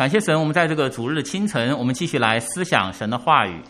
[0.00, 3.60] 感谢神，我们在这个主日的清晨，我们继续来思想神的话语。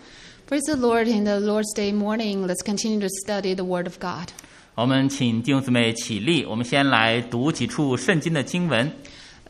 [0.49, 1.09] Praise the Lord.
[1.09, 4.29] In the Lord's Day morning, let's continue to study the Word of God.
[4.77, 8.93] 我们请弟兄姊妹起立，我们先来读几处圣经的经文。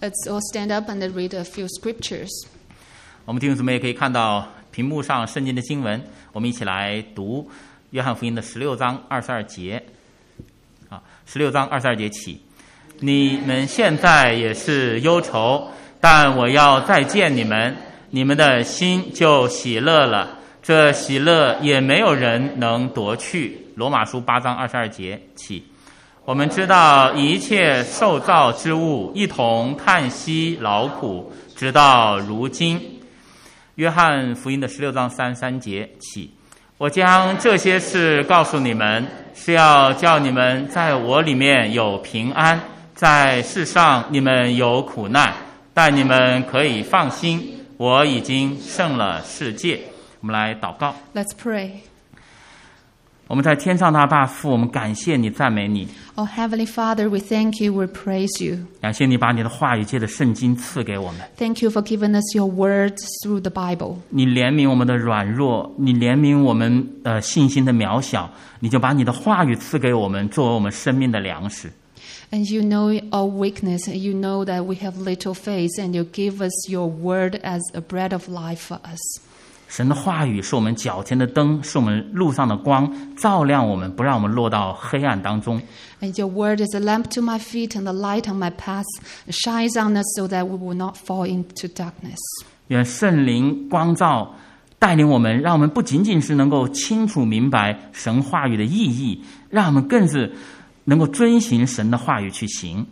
[0.01, 2.31] Let's all stand up and read a few scriptures.
[3.27, 6.03] 我们弟兄姊妹可以看到屏幕上圣经的经文，
[6.33, 7.47] 我们一起来读
[7.91, 9.83] 约翰福音的十六章二十二节。
[10.89, 12.41] 啊，十六章二十二节起，
[13.01, 15.69] 你们现在也是忧愁，
[16.01, 17.77] 但我要再见你们，
[18.11, 20.39] 你们的心就喜乐了。
[20.63, 23.67] 这喜乐也没有人能夺去。
[23.77, 25.65] 罗马书八章二十二节起，
[26.25, 33.01] 我们知道一切受造之物一同叹息劳苦，直到如今。
[33.77, 36.31] 约翰福音的十六章三三节起，
[36.77, 42.61] 我将这些事告诉你们，是要叫你们在我里面有平安，
[42.95, 45.33] 在世上你们有苦难，
[45.83, 47.41] 但你们可以放心，
[47.79, 49.81] 我已经胜了世界。
[50.21, 50.95] 我们来祷告。
[51.15, 51.71] Let's pray.
[53.29, 58.59] 我们在天上的大父，我们感谢你，赞美你，Oh, Heavenly Father, we thank you, we praise you.
[58.83, 61.23] 感谢你把你的话语界的圣经赐给我们。
[61.39, 62.93] Thank you for giving us your word
[63.25, 63.97] through the Bible.
[64.11, 71.73] 你怜悯我们的软弱，你怜悯我们呃信心的渺小，你就把你的话语赐给我们，作为我们生命的粮食。
[72.32, 76.42] And you know our weakness, and you know that we have little faith, and you give
[76.42, 79.22] us your word as a bread of life for us.
[79.68, 85.60] 神的话语是我们脚前的灯，是我们路上的光，照亮我们，不让我们落到黑暗当中。
[86.02, 88.86] And your word is a lamp to my feet and a light on my path.
[89.26, 92.20] It shines on us so that we will not fall into darkness.
[92.68, 94.36] 愿圣灵光照，
[94.78, 100.32] 带领我们，让我们不仅仅是能够清楚明白神话语的意义，让我们更是
[100.90, 102.86] 能够遵循神的话语去行。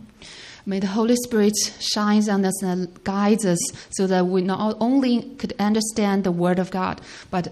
[0.66, 3.58] May the Holy Spirit shines on us and guides us
[3.90, 7.48] so that we not only could understand the Word of God, but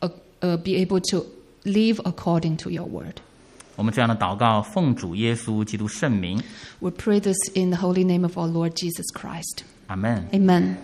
[0.00, 0.08] uh,
[0.40, 1.26] uh, be able to
[1.64, 3.16] live according to your Word.
[3.76, 6.42] 我们这样的祷告，奉主耶稣基督圣名，
[6.78, 9.64] We pray this in the holy name of our Lord Jesus Christ.
[9.88, 10.26] 阿门。
[10.32, 10.76] Amen.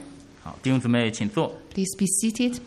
[0.42, 1.54] 好，弟兄姊妹，请坐。
[1.72, 2.58] Please be seated.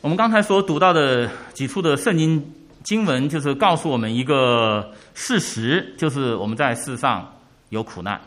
[0.00, 2.52] 我们刚才所读到的几处的圣经
[2.83, 7.33] 经文，就是告诉我们一个事实，就是我们在世上
[7.69, 8.19] 有苦难。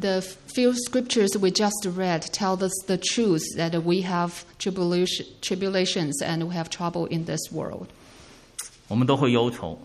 [0.00, 0.20] The
[0.54, 6.46] few scriptures we just read tell us the truth that we have tribulation, tribulations and
[6.46, 7.88] we have trouble in this world.
[8.86, 9.78] 我们都会忧愁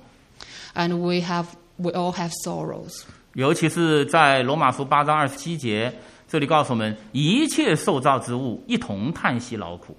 [0.76, 3.04] ，And we, have, we all have sorrows.
[3.34, 5.92] 尤其是在罗马书八章二十七节，
[6.30, 9.98] 这里告诉我们，一切受造之物一同叹息劳苦。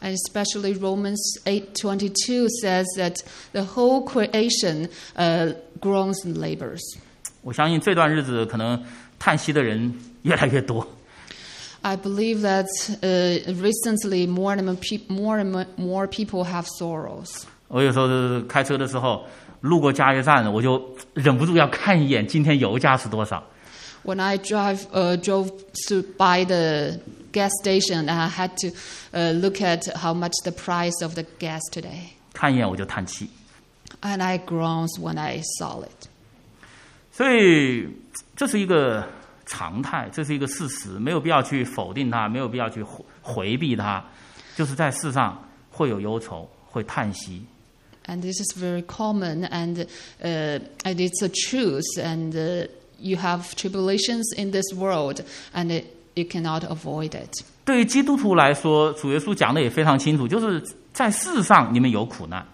[0.00, 3.16] And especially Romans 8:22 says that
[3.52, 6.80] the whole creation uh, groans and labors.
[7.42, 8.82] 我相信这段日子可能
[9.18, 10.86] 叹息的人越来越多。
[11.82, 12.66] I believe that
[13.00, 17.44] uh, recently more and more, peop more and more- more people have sorrows.
[17.68, 19.24] 我有时候就是开车的时候，
[19.60, 20.82] 路过加油站，我就
[21.14, 23.42] 忍不住要看一眼今天油价是多少。
[24.04, 25.50] When I drive uh, drove
[25.88, 26.98] to by the
[27.32, 28.68] gas station, I had to
[29.12, 33.28] uh, look at how much the price of the gas today, 看一眼我就叹气。
[34.02, 36.08] and I groaned when I saw it.
[37.12, 37.88] 所以
[38.34, 39.06] 这是一个
[39.46, 44.04] 常态，这是一个事实，没有必要去否定它，没有必要去回回避它。
[44.56, 47.42] 就是在世上会有忧愁，会叹息，
[48.06, 49.86] And this is very common, and,
[50.22, 51.98] uh, and it's a truth.
[51.98, 52.68] And uh,
[52.98, 57.44] you have tribulations in this world, and it, you cannot avoid it.
[57.64, 60.62] 对于基督徒来说，主耶稣讲的也非常清楚，就是
[60.92, 62.46] 在世上你们有苦难，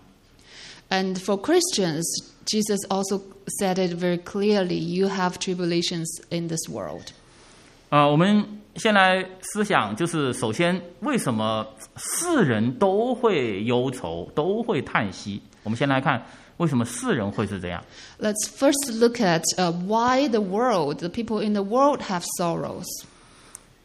[0.88, 2.02] And for Christians,
[2.46, 3.22] Jesus also
[3.60, 7.12] said it very clearly you have tribulations in this world.
[7.90, 8.44] 呃，我们
[8.76, 15.42] 先来思想，就是首先为什么世人都会忧愁，都会叹息？
[15.62, 16.24] 我们先来看
[16.56, 17.84] 为什么世人会是这样。
[18.18, 22.86] Let's first look at uh, why the world, the people in the world, have sorrows.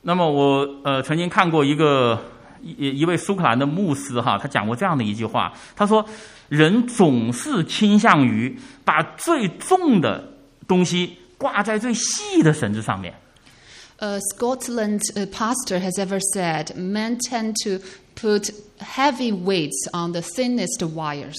[0.02, 2.20] 那么我呃曾经看过一个
[2.60, 6.04] 一一位苏格兰的牧师哈，他讲过这样的一句话，他说：
[6.48, 10.22] 人总是倾向于把最重的
[10.66, 13.14] 东西挂在最细的绳子上面。
[13.98, 17.84] A Scotland uh, pastor has ever said men tend to
[18.16, 18.50] put
[18.80, 21.36] heavy weights on the thinnest wires.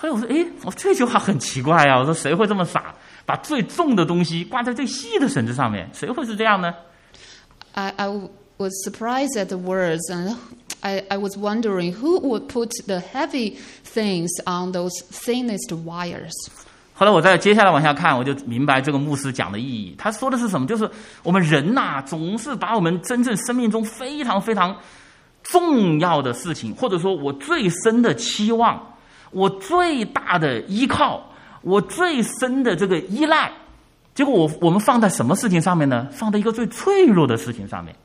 [0.00, 1.98] 所以我说，诶，我这句话很奇怪啊！
[1.98, 2.94] 我说谁会这么傻，
[3.26, 5.90] 把最重的东西挂在最细的绳子上面？
[5.92, 6.72] 谁会是这样呢？
[7.74, 8.28] I, I
[8.58, 10.36] was surprised at the words, and
[10.82, 16.32] I, I was wondering who would put the heavy things on those thinnest wires.
[16.94, 19.94] 后来我再接下来往下看，我就明白这个牧师讲的意义。
[19.96, 20.66] 他说的是什么？
[20.66, 20.90] 就是
[21.22, 24.76] 我们人呐、总是把我们真正生命中非常非常
[25.42, 28.78] 重要的事情，或者说我最深的期望，
[29.30, 31.22] 我最大的依靠，
[31.62, 33.50] 我最深的这个依赖，
[34.20, 36.06] 结果我我们放在什么事情上面呢？
[36.12, 37.96] 放在一个最脆弱的事情上面，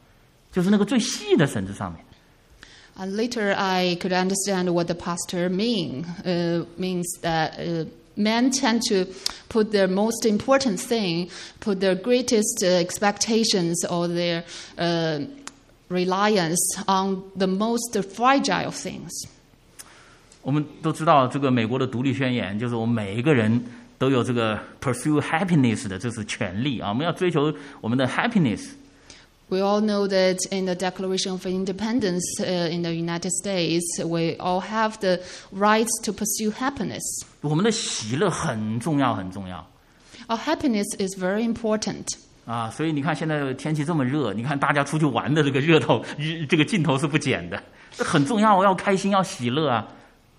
[0.50, 2.02] 就是那个最细的绳子上面。
[2.98, 7.86] And later, I could understand what the pastor mean uh, means that uh,
[8.16, 9.12] men tend to
[9.50, 11.28] put their most important thing,
[11.60, 14.46] put their greatest uh, expectations or their
[14.78, 15.20] uh,
[15.90, 19.12] reliance on the most fragile things.
[20.44, 23.62] 我们都知道，这个美国的独立宣言就是我们每一个人
[23.99, 26.89] 都有这个 pursue happiness 的，这是权利啊！
[26.89, 28.61] 我们要追求我们的 happiness。
[29.49, 34.37] We all know that in the Declaration of Independence uh, in the United States, we
[34.39, 35.19] all have the
[35.53, 37.03] right to pursue happiness.
[37.41, 39.67] 我们的喜乐很重要，很重要
[40.29, 42.05] Our happiness is very important.
[42.47, 42.71] 啊！
[42.71, 46.05] 所以你看，现在天气这么热，你看大家出去玩的这个热头，
[46.49, 47.61] 这个劲头是不减的，
[47.91, 49.89] 这很重要，要开心，要喜乐啊！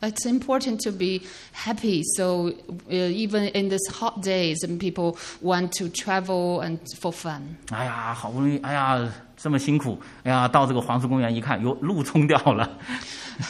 [0.04, 1.22] It's important to be
[1.52, 2.02] happy.
[2.18, 7.58] So uh, even in these hot days, and people want to travel and for fun.
[7.70, 9.00] 哎呀，好不容易，哎呀，
[9.38, 12.68] 这么辛苦，哎呀，到这个黄石公园一看，哟，路冲掉了。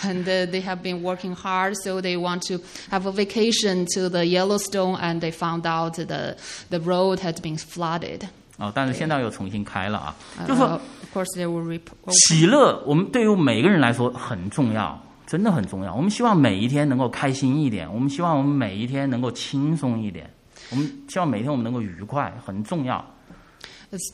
[0.04, 4.10] And uh, they have been working hard, so they want to have a vacation to
[4.10, 6.36] the Yellowstone, and they found out the
[6.70, 8.24] the road had been flooded.
[8.58, 15.95] 哦，但是现在又重新开了啊， Uh, 就是说 of course, they will rep- 喜乐，我们对于每个人来说很重要， 真的很重要。
[15.95, 20.31] 我们希望每一天能够开心一点，我们希望我们每一天能够轻松一点，
[20.71, 23.05] 我们希望每天我们能够愉快，很重要。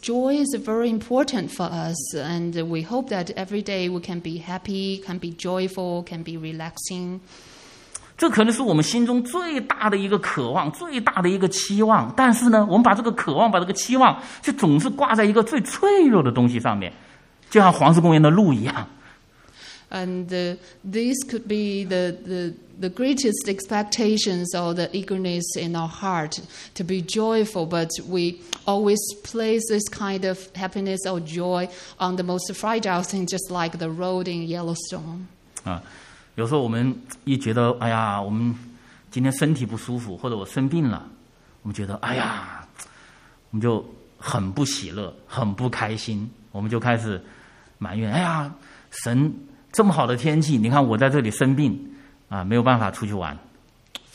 [0.02, 4.38] Joy is very important for us, and we hope that every day we can be
[4.38, 7.20] happy, can be joyful, can be relaxing.
[8.18, 12.12] 这可能是我们心中最大的一个渴望，最大的一个期望。
[12.14, 16.92] 但是呢，我们把这个渴望、把这个期望，却总是挂在一个最脆弱的东西上面，
[17.50, 18.86] 就像黄石公园的路一样。
[19.91, 26.41] And uh, these could be the, the, the greatest expectations or the eagerness in our heart
[26.75, 31.69] to be joyful, but we always place this kind of happiness or joy
[31.99, 35.27] on the most fragile thing, just like the road in Yellowstone.
[35.63, 35.81] 啊，
[36.35, 36.93] 有时候我们
[37.23, 38.53] 一觉得，哎呀，我们
[39.09, 41.07] 今天身体不舒服，或者我生病了，
[41.61, 42.67] 我们觉得，哎呀，
[43.51, 43.83] 我们就
[44.19, 47.21] 很不喜乐，很不开心，我们就开始
[47.79, 48.53] 埋怨，哎呀，
[49.03, 49.33] 神
[49.71, 51.79] 这么好的天气，你看我在这里生病
[52.29, 53.37] 啊，没有办法出去玩。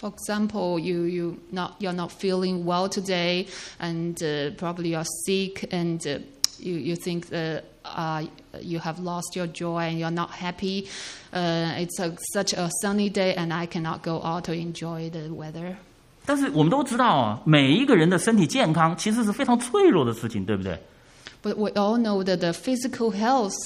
[0.01, 3.47] For example, you, you not, you're not feeling well today,
[3.79, 6.19] and uh, probably you're sick, and uh,
[6.59, 8.27] you, you think that uh,
[8.61, 10.89] you have lost your joy and you're not happy.
[11.33, 15.33] Uh, it's a, such a sunny day, and I cannot go out to enjoy the
[15.33, 15.77] weather.
[16.27, 20.77] 但是我们都知道啊，每一个人的身体健康其实是非常脆弱的事情，对不对？
[21.43, 23.57] But we all know that the physical health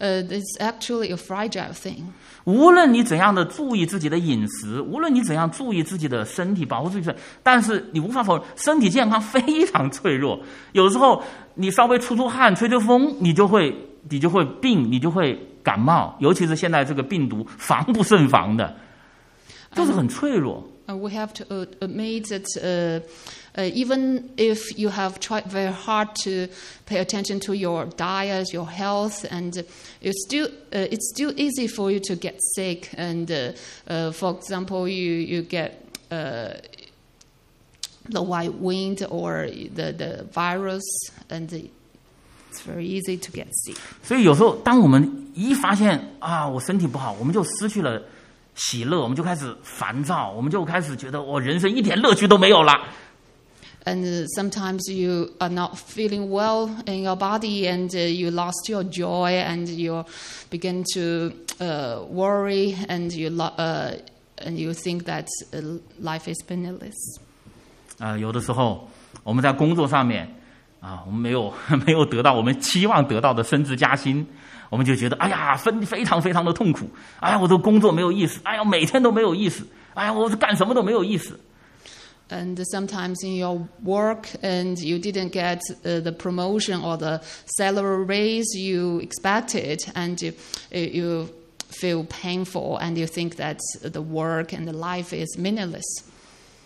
[0.00, 2.14] uh, is actually a fragile thing.
[2.44, 10.40] 无论你怎样的注意自己的饮食，无论你怎样注意自己的身体，保护自己的，但是你无法否认，身体健康非常脆弱。
[10.72, 11.22] 有时候
[11.56, 13.74] 你稍微出出汗、吹吹风，你就会
[14.08, 16.16] 你就会病，你就会感冒。
[16.20, 18.74] 尤其是现在这个病毒防不胜防的，
[19.74, 20.66] 就是很脆弱。
[20.88, 23.02] Uh, we have to uh, admit that uh,
[23.56, 26.48] uh, even if you have tried very hard to
[26.86, 29.64] pay attention to your diet, your health, and
[30.00, 32.90] it's still uh, it's still easy for you to get sick.
[32.96, 33.52] And uh,
[33.88, 36.54] uh, for example, you you get uh,
[38.08, 40.84] the white wind or the the virus,
[41.28, 43.76] and it's very easy to get sick.
[44.02, 48.00] 所以有时候，当我们一发现啊，我身体不好，我们就失去了
[48.54, 52.72] 喜乐，我们就开始烦躁，我们就开始觉得我人生一点乐趣都没有了。
[53.88, 58.68] And uh, sometimes you are not feeling well in your body and uh, you lost
[58.68, 60.04] your joy and you
[60.50, 63.92] begin to uh, worry and you, lo- uh,
[64.38, 66.96] and you think that uh, life is meaningless.
[67.98, 68.88] 啊、有的时候
[69.22, 70.28] 我们在工作上面
[70.80, 71.54] 啊，我们没有
[71.86, 74.26] 没有得到我们期望得到的升职加薪，
[74.68, 76.90] 我们就觉得哎呀，非非常非常的痛苦，
[77.20, 79.64] 哎呀，我的工作没有意思，哎呀，每天都没有意思，
[79.94, 81.38] 哎呀，我干什么都没有意思。
[82.30, 87.20] And sometimes in your work and you didn't get uh, the promotion or the
[87.56, 90.32] salary raise you expected and you,
[90.72, 91.28] you
[91.68, 95.84] feel painful and you think that the work and the life is meaningless.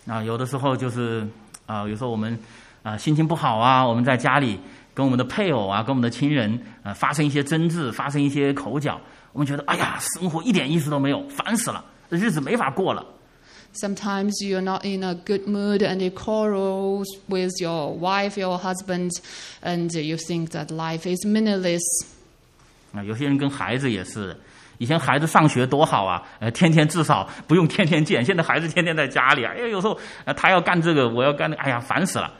[0.07, 1.27] 啊，有的时候就是
[1.67, 2.39] 啊，有时候我们
[2.81, 4.59] 啊心情不好啊，我们在家里
[4.95, 8.99] 跟我们的配偶啊，跟我们的亲人啊发生一些争执，发生一些口角，
[9.31, 13.05] 我们觉得哎呀，生活一点意思都没有，烦死了，日子没法过了。
[13.75, 19.11] Sometimes you're not in a good mood and you quarrel with your wife, your husband,
[19.63, 21.81] and you think that life is meaningless.
[22.93, 24.37] 啊，有些人跟孩子也是的，
[24.77, 32.33] 以前孩子上学多好啊，呃，天天至少不用天天见，现在孩子天天在家里，哎呀，有时候呃他要干这个，我要干那个，哎呀，烦死了。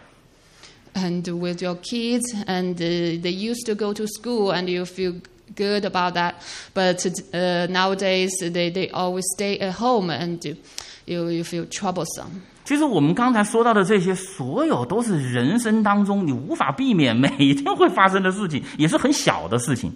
[0.94, 5.22] And with your kids, and uh, they used to go to school, and you feel
[5.56, 6.36] good about that.
[6.74, 10.56] But uh, nowadays, they, they always stay at home, and you,
[11.06, 12.42] you, you feel troublesome.
[12.64, 19.92] 其实我们刚才说到的这些，所有都是人生当中你无法避免，每天会发生的事情，也是很小的事情。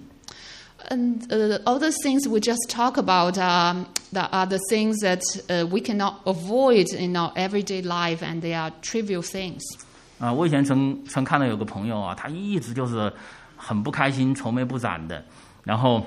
[0.90, 5.22] And uh, all the things we just talk about um, that are the things that
[5.48, 9.62] uh, we cannot avoid in our everyday life, and they are trivial things.
[10.20, 13.12] 啊，我以前曾曾看到有个朋友啊，他一直就是
[13.56, 15.24] 很不开心、愁眉不展的，
[15.64, 16.04] 然后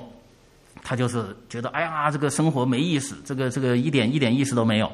[0.83, 4.91] 他就是觉得，哎呀，这个生活没意思，这个这个一点一点意思都没有。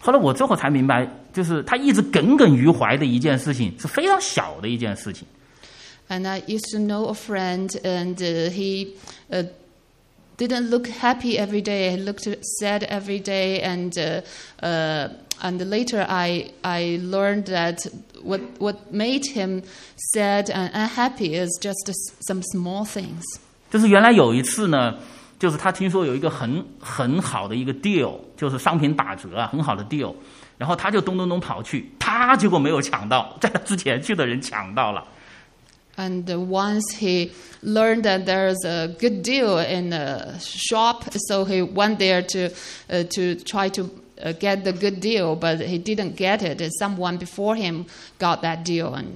[0.00, 5.26] 后来我最后才明白，就是他一直耿耿于怀的一件事情，是非常小的一件事情。
[6.08, 8.94] And I used to know a friend, and uh, he
[9.30, 9.44] uh,
[10.38, 11.90] didn't look happy every day.
[11.90, 12.26] He looked
[12.60, 14.22] sad every day, and uh,
[14.62, 15.10] uh,
[15.42, 17.86] and later I I learned that
[18.22, 19.62] what what made him
[20.14, 23.22] sad and unhappy is just s- some small things.
[23.72, 24.94] 就是原来有一次呢，
[25.38, 30.14] 就是他听说有一个很很好的一个 deal，就是商品打折啊，很好的 deal，
[30.56, 35.04] 然后他就咚咚咚跑去，他结果没有抢到，在他之前去的人抢到了。
[35.96, 41.60] And uh, once he learned that there's a good deal in a shop, so he
[41.60, 42.54] went there to
[42.88, 43.90] uh, to try to
[44.22, 46.62] uh, get the good deal, but he didn't get it.
[46.78, 47.86] Someone before him
[48.20, 49.06] got that deal, and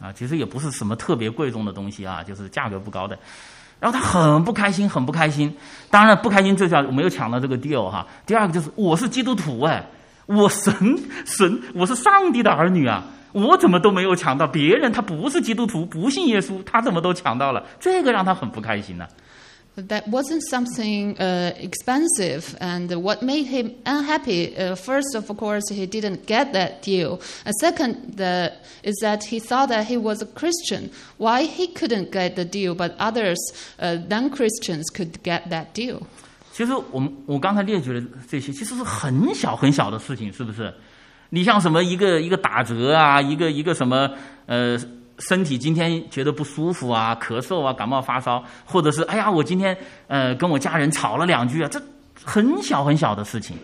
[0.00, 3.16] 啊，其实也不是什么特别贵重的东西啊，就是价格不高的。
[3.79, 5.55] 然后他很不开心，很不开心。
[5.89, 8.05] 当然，不开心最主要我没有抢到这个 deal 哈。
[8.25, 9.85] 第二个就是我是基督徒哎，
[10.25, 10.73] 我神
[11.25, 14.47] 神，我是上帝的儿女啊，我怎么都没有抢到？
[14.47, 17.63] 别人他不是基督徒，不信耶稣，他怎么都抢到了？
[17.79, 19.05] 这个让他很不开心呢、
[19.76, 22.56] that wasn't something uh, expensive.
[22.60, 24.54] And what made him unhappy?
[24.54, 27.20] Uh, first, of course, he didn't get that deal.
[27.44, 30.90] And second, the, is that he thought that he was a Christian.
[31.16, 33.38] Why he couldn't get the deal, but others,
[33.78, 36.06] uh, non-Christians, could get that deal?
[36.52, 40.70] 其实我们我刚才列举的这些，其实是很小很小的事情，是不是？
[41.30, 44.10] 你像什么一个一个打折啊，一个一个什么
[44.44, 44.78] 呃，
[45.19, 51.81] 身体今天觉得不舒服啊，咳嗽啊，感冒发烧，或者是哎呀，我今天呃跟我家人吵了两句啊，这
[52.23, 53.57] 很小很小的事情。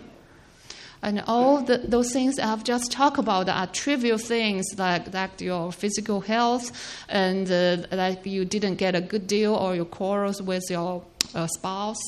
[1.06, 5.70] And all the, those things I've just talked about are trivial things like, like your
[5.70, 6.72] physical health
[7.10, 11.02] and uh, like you didn't get a good deal or your quarrels with your
[11.36, 12.00] uh, spouse.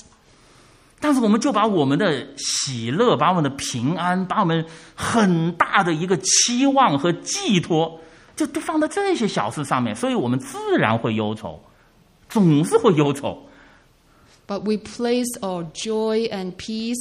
[1.01, 7.99] 但是我们就把我们的喜乐、把我们的平安、把我们很大的一个期望和寄托，
[8.36, 11.60] 就都放在这些小事上面，所以我们自然会忧愁，
[12.28, 13.46] 总是会忧愁。
[14.46, 16.98] But we place our joy and peace,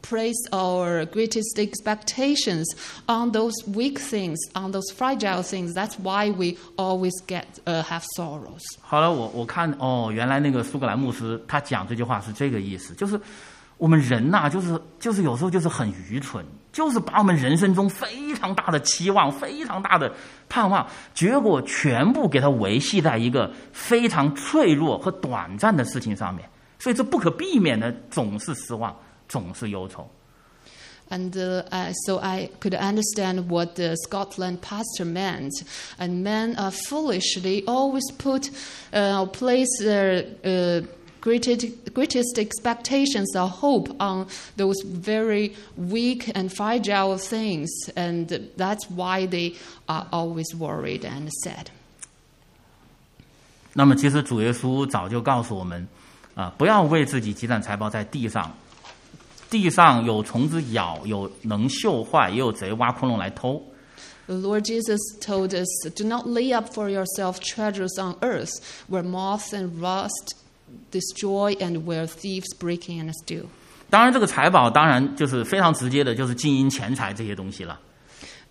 [0.00, 2.64] place our greatest expectations
[3.06, 5.74] on those weak things, on those fragile things.
[5.74, 8.62] That's why we always get uh, have sorrows.
[8.80, 13.20] 后来我我看哦，原来那个苏格兰牧师他讲这句话是这个意思，就是
[13.80, 20.10] 我们人呐、就是就是有时候就是很愚蠢，就是把我们人生中非常大的期望、非常大的
[20.48, 28.96] 盼望，结果全部给它维系在一个非常脆弱和短暂的事情上面，所以这不可避免的总是失望，
[29.28, 30.08] 总是忧愁。
[31.08, 35.52] And uh, uh, so I could understand what the Scotland pastor meant.
[36.00, 37.40] And men are foolish.
[37.40, 38.50] They always put,
[38.92, 40.84] uh, place their uh,
[41.20, 47.68] greatest, greatest expectations or hope on those very weak and fragile things.
[47.96, 49.54] And that's why they
[49.86, 51.66] are always worried and sad.
[53.72, 55.86] 那么，其实主耶稣早就告诉我们，
[56.34, 58.54] 啊，不要为自己积攒财宝在地上，
[59.50, 63.62] 地上有虫子咬，有能锈坏，也有贼挖窟窿来偷。
[64.26, 68.50] The Lord Jesus told us, Do not lay up for yourself treasures on earth,
[68.88, 70.34] where moth and rust
[70.90, 73.46] destroy and where thieves break in and steal.
[73.88, 77.78] 当然，这个财宝当然就是非常直接的，就是金银钱财这些东西了。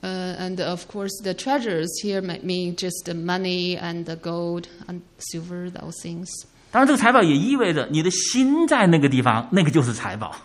[0.01, 4.67] Uh, and of course, the treasures here might mean just the money and the gold
[4.87, 6.27] and silver, those things.
[6.71, 10.35] 当然，这个财宝也意味着你的心在那个地方，那个就是财宝。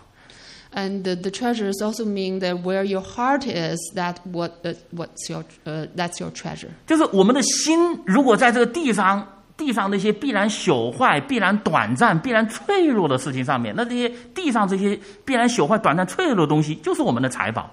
[0.73, 5.29] And the, the treasures also mean that where your heart is, that what uh, what's
[5.29, 6.69] your uh, that's your treasure.
[6.87, 17.70] 就是我们的心如果在这个地上 地上那些必然朽坏、必然短暂、必然脆弱的事情上面，那这些地上这些必然朽坏、短暂、脆弱的东西，就是我们的财宝。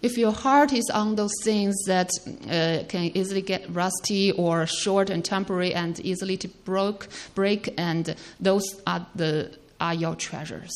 [0.00, 2.08] If your heart is on those things that
[2.46, 8.14] uh, can easily get rusty or short and temporary and easily to broke, break, and
[8.40, 10.70] those are the are your treasures.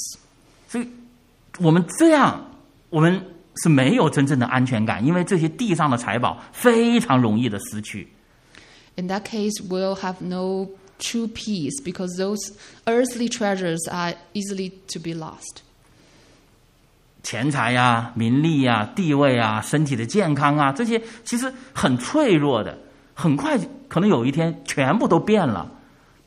[0.69, 0.89] 所以，
[1.61, 2.45] 我们这样，
[2.91, 3.25] 我们
[3.63, 8.09] 是没有真正的安全感，因为这些地上的财宝非常容易的失去。
[8.96, 10.70] In that case, we'll have no
[11.00, 12.40] true peace because those
[12.88, 15.62] earthly treasures are easily to be lost.
[17.24, 22.78] 钱财呀、名利呀、地位啊、身体的健康啊，这些其实很脆弱的，
[23.14, 25.70] 很快可能有一天全部都变了。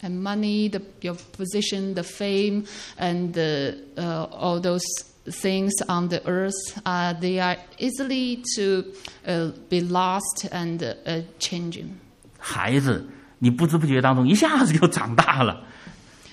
[0.03, 2.67] And money, the, your position, the fame,
[2.99, 4.85] and the, uh, all those
[5.27, 8.85] things on the earth, uh, they are easily to
[9.27, 11.99] uh, be lost and uh, changing.
[12.45, 13.07] 孩子，
[13.39, 15.63] 你不知不觉当中一下子就长大了，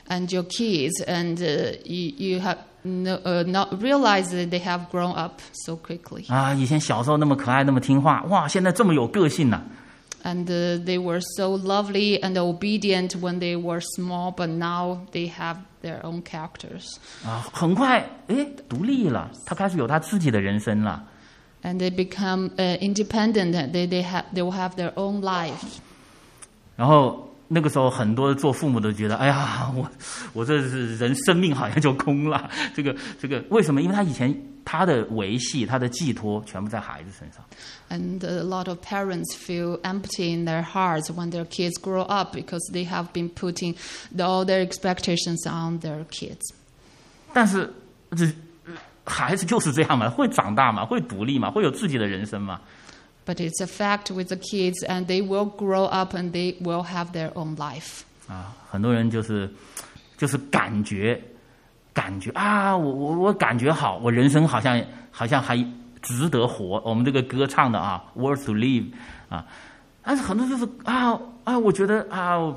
[0.07, 4.89] And your kids, and uh, you, you have no, uh, not realized that they have
[4.89, 6.25] grown up so quickly.
[6.31, 9.61] 啊，以前小时候那么可爱，那么听话，哇，现在这么有个性呢、
[10.23, 15.29] And uh, they were so lovely and obedient when they were small, but now they
[15.31, 16.95] have their own characters.
[17.25, 21.03] 啊，很快，哎，独立了，他开始有他自己的人生了。
[21.63, 23.51] And they become uh, independent.
[23.73, 25.81] They, they, have, they will have their own life.
[26.76, 29.90] 然后那个时候，很多做父母的觉得，哎呀，我
[30.32, 32.50] 我这是人生命好像就空了。
[32.74, 33.82] 这个这个为什么？
[33.82, 37.44] 因为他以前他的维系、他的寄托全部在孩子身上。
[37.90, 42.62] And a lot of parents feel empty in their hearts when their kids grow up because
[42.72, 43.76] they have been putting
[44.16, 46.40] all their expectations on their kids.
[47.34, 47.70] 但是
[48.16, 48.26] 这
[49.04, 52.58] 孩子就是这样嘛，会长大嘛，会独立嘛，会有自己的人生嘛。
[53.24, 57.12] But it's a fact with the kids, and they will grow up and they will have
[57.12, 58.02] their own life.
[58.28, 59.48] 啊，很多人就是
[60.16, 61.22] 就是感觉
[61.94, 65.56] 感觉啊，我我我感觉好，我人生好像好像还
[66.00, 66.82] 值得活。
[66.84, 68.86] 我们这个歌唱的啊，worth to live
[69.28, 69.46] 啊，
[70.02, 72.52] 但是很多就是啊啊，我觉得啊，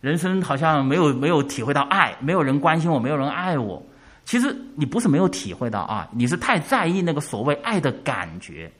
[0.00, 3.82] 人生好像没有没有体会到爱，没有人关心我，没有人爱我。
[4.24, 8.70] 其实你不是没有体会到啊，你是太在意那个所谓爱的感觉。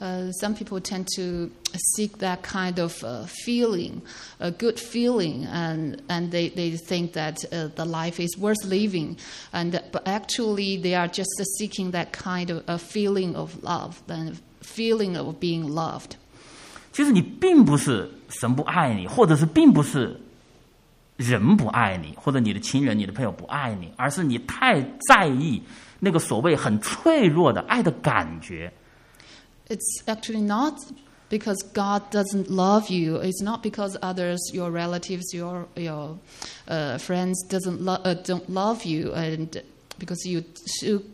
[0.00, 1.50] Uh, some people tend to
[1.94, 4.00] seek that kind of uh, feeling,
[4.38, 9.18] a good feeling, and, and they, they think that uh, the life is worth living.
[9.52, 14.40] And, but actually, they are just seeking that kind of a feeling of love, and
[14.62, 16.16] feeling of being loved.
[16.92, 20.18] 其实你并不是神不爱你，或者是并不是
[21.18, 25.62] 人不爱你，或者你的亲人、你的朋友不爱你，而是你太在意
[25.98, 28.72] 那个所谓很脆弱的爱的感觉。
[29.68, 30.74] It's actually not
[31.28, 33.16] because God doesn't love you.
[33.16, 36.18] It's not because others, your relatives, your your
[36.66, 39.62] uh, friends, doesn't lo- uh, don't love you, and
[39.98, 40.42] because you
[40.80, 41.04] too,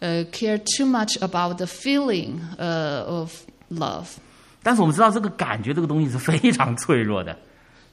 [0.00, 4.16] uh, care too much about the feeling uh, of love.
[4.62, 7.36] 但是我们知道，这个感觉这个东西是非常脆弱的。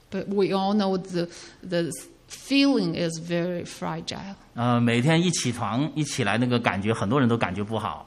[0.10, 1.28] But we all know the
[1.62, 1.92] the
[2.30, 4.36] feeling is very fragile.
[4.56, 8.07] 呃，每天一起床一起来，那个感觉很多人都感觉不好。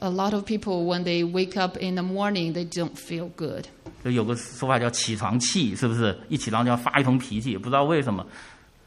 [0.00, 3.66] A lot of people, when they wake up in the morning, they don't feel good.
[4.02, 6.16] 就有个说法叫起床气，是不是？
[6.28, 8.26] 一起床就要发一通脾气，也不知道为什么。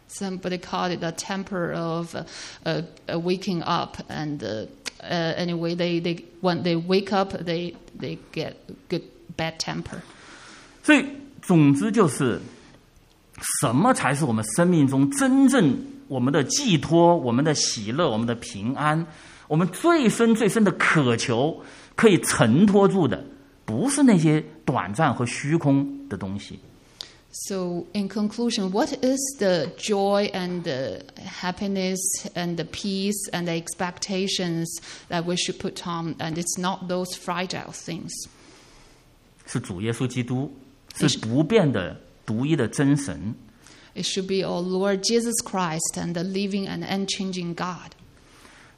[0.10, 2.23] Somebody called it a temper of uh,
[2.63, 4.65] uh, uh, waking up, and uh,
[5.02, 8.54] uh, anyway, they, they when they wake up, they they get
[8.89, 9.02] good
[9.36, 10.00] bad temper.
[10.84, 11.06] 所以，
[11.41, 12.39] 总之就是，
[13.62, 19.06] 什么才是我们生命中真正我们的寄托、我们的喜乐、我们的平安，
[19.52, 21.62] 我们最深最深的渴求，
[21.95, 23.23] 可以承托住的，
[23.65, 26.60] 不是那些短暂和虚空的东西。
[27.30, 32.00] So, in conclusion, what is the joy and the happiness
[32.34, 34.65] and the peace and the expectations
[35.10, 36.15] that we should put on?
[36.17, 38.10] And it's not those fragile things.
[39.45, 40.52] 是主耶稣基督，
[40.95, 43.36] 是不变的、独一的真神。
[43.93, 47.91] It should be our Lord Jesus Christ and the living and unchanging God.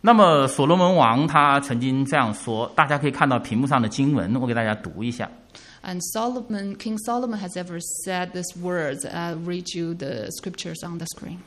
[0.06, 5.26] 那么，所罗门王他曾经这样说，大家可以看到屏幕上的经文，我给大家读一下。
[5.82, 9.06] And Solomon, King Solomon has ever said these words.
[9.06, 11.38] I'll read you the scriptures on the screen.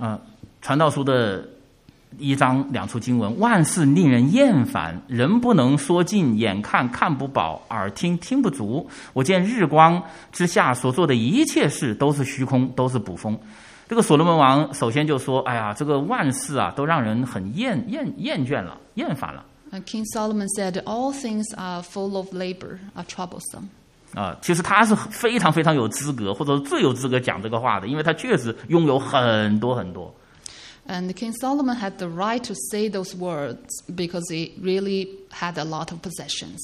[0.00, 0.20] 啊，
[0.60, 1.48] 传道书的
[2.18, 8.90] 一章两处经文：万事令人厌烦，人不能说尽，眼看看不饱，耳听听不足。
[9.12, 10.02] 我见日光
[10.32, 13.38] 之下所做的一切事都是虚空，都是捕风。
[13.90, 19.44] 这个所罗门王首先就说：“哎呀，这个万事啊，都让人很厌厌厌倦了，厌烦了。
[19.84, 23.64] King Solomon said, All things are full of labor, are troublesome.
[24.14, 30.14] 啊，其实他是非常非常有资格，或者说最有资格讲这个话的，因为他确实拥有很多很多。
[30.86, 35.90] And King Solomon had the right to say those words because he really had a lot
[35.90, 36.60] of possessions.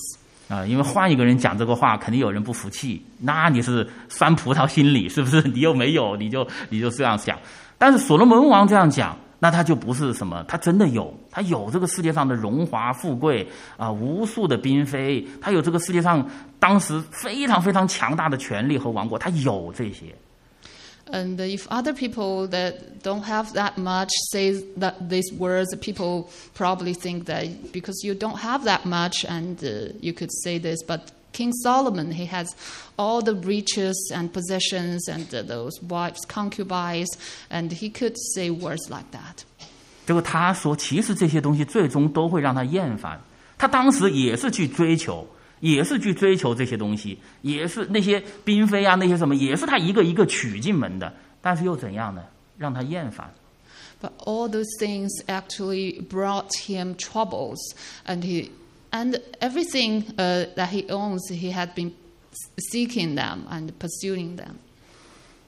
[0.49, 5.43] 啊，因为换一个人讲这个话，肯定有人不服气，那你是酸葡萄心理，是不是？
[5.51, 7.37] 你又没有，你就你就这样想。
[7.79, 16.25] 但是所罗门王这样讲，那他就不是什么，他真的有，他有这个世界上的荣华富贵啊，无数的嫔妃，他有这个世界上
[16.59, 20.15] 当时非常非常强大的权力和王国，他有这些。
[21.12, 27.26] And if other people that don't have that much say that these words, people probably think
[27.26, 30.82] that because you don't have that much and uh, you could say this.
[30.84, 32.56] But King Solomon, he has
[32.98, 37.10] all the riches and possessions and uh, those wives, concubines,
[37.50, 39.44] and he could say words like that.
[40.06, 43.20] 结果他说，其实这些东西最终都会让他厌烦。
[43.58, 45.28] 他当时也是去追求，
[45.61, 51.13] 也是去追求这些东西，也是那些嫔妃啊，那些什么，也是他一个一个娶进门的。
[51.41, 52.23] 但是又怎样呢？
[52.59, 53.33] 让他厌烦。
[54.01, 57.57] But all those things actually brought him troubles,
[58.05, 58.51] and he
[58.91, 61.93] and everything uh, that he owns, he had been
[62.73, 64.57] seeking them and pursuing them.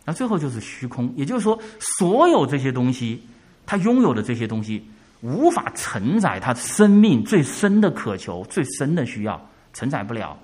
[0.07, 1.59] 那最后就是虚空，也就是说，
[1.99, 3.23] 所有这些东西，
[3.67, 4.83] 他拥有的这些东西，
[5.21, 10.38] 无法承载他生命最深的渴求、最深的需要，承载不了。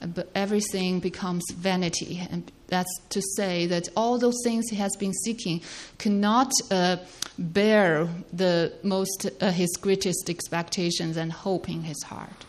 [0.00, 4.90] Uh, But everything becomes vanity, and that's to say that all those things he has
[4.98, 5.60] been seeking
[5.98, 6.96] cannot uh,
[7.38, 12.46] bear the most uh, his greatest expectations and hope in his heart.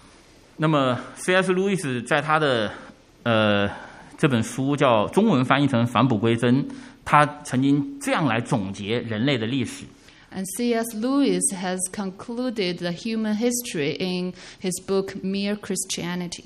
[0.58, 1.52] 那么，C.S.
[1.52, 2.72] 路易斯在他的
[3.24, 3.70] 呃
[4.18, 6.64] 这本书叫中文翻译成《返璞归真》，
[7.06, 9.86] 他曾经这样来总结人类的历史。
[10.39, 10.95] And C.S.
[10.95, 16.45] Lewis has concluded the human history in his book Mere Christianity.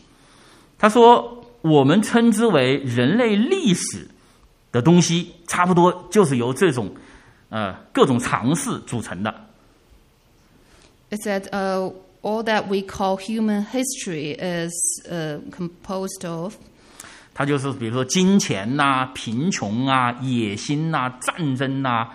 [0.78, 4.08] 他说，我们称之为人类历史
[4.72, 6.90] 的东西，差不多就是由这种
[7.50, 9.34] 呃各种尝试组成的。
[11.10, 14.72] It said uh, all that we call human history is
[15.06, 16.54] uh, composed of
[17.34, 22.08] 它就是比如说金钱呐、贫穷啊、野心呐、战争呐、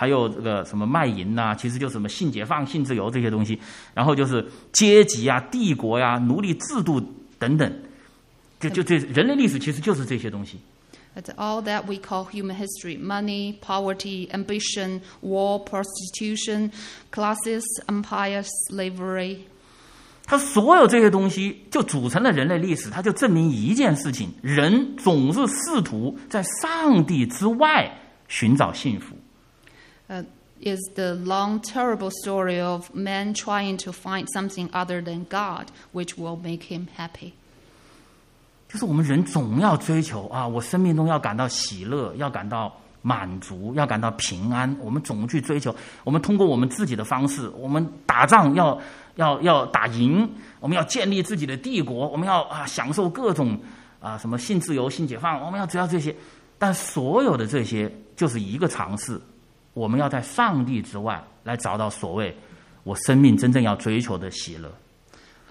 [0.00, 3.60] 还有这个什么卖淫呐、其实就是什么性解放、性自由这些东西。
[3.92, 6.98] 然后就是阶级啊、帝国呀、奴隶制度
[7.38, 7.70] 等等，
[8.58, 10.58] 就就这人类历史其实就是这些东西。
[11.14, 16.70] That's all that we call human history money, poverty, ambition, war, prostitution,
[17.12, 19.40] classes, empire, slavery.
[20.24, 27.92] 它所有这些东西就组成了人类历史，它就证明一件事情：人总是试图在上帝之外
[28.28, 29.14] 寻找幸福。
[30.62, 36.36] Is the long, terrible story of man trying to find something other than God, which will
[36.36, 37.32] make him happy.
[38.68, 44.76] 就是我们人总要追求啊，我生命中要感到喜乐，要感到满足，要感到平安。
[44.80, 48.78] 我们总去追求，我们通过我们自己的方式，我们打仗要
[49.14, 53.58] 要要打赢，我们要建立自己的帝国，我们要啊享受各种
[53.98, 56.14] 啊什么性自由、性解放，我们要只要这些。
[56.58, 59.18] 但所有的这些就是一个尝试，
[59.73, 62.35] 我们要在上帝之外来找到所谓
[62.83, 64.71] 我生命真正要追求的喜乐。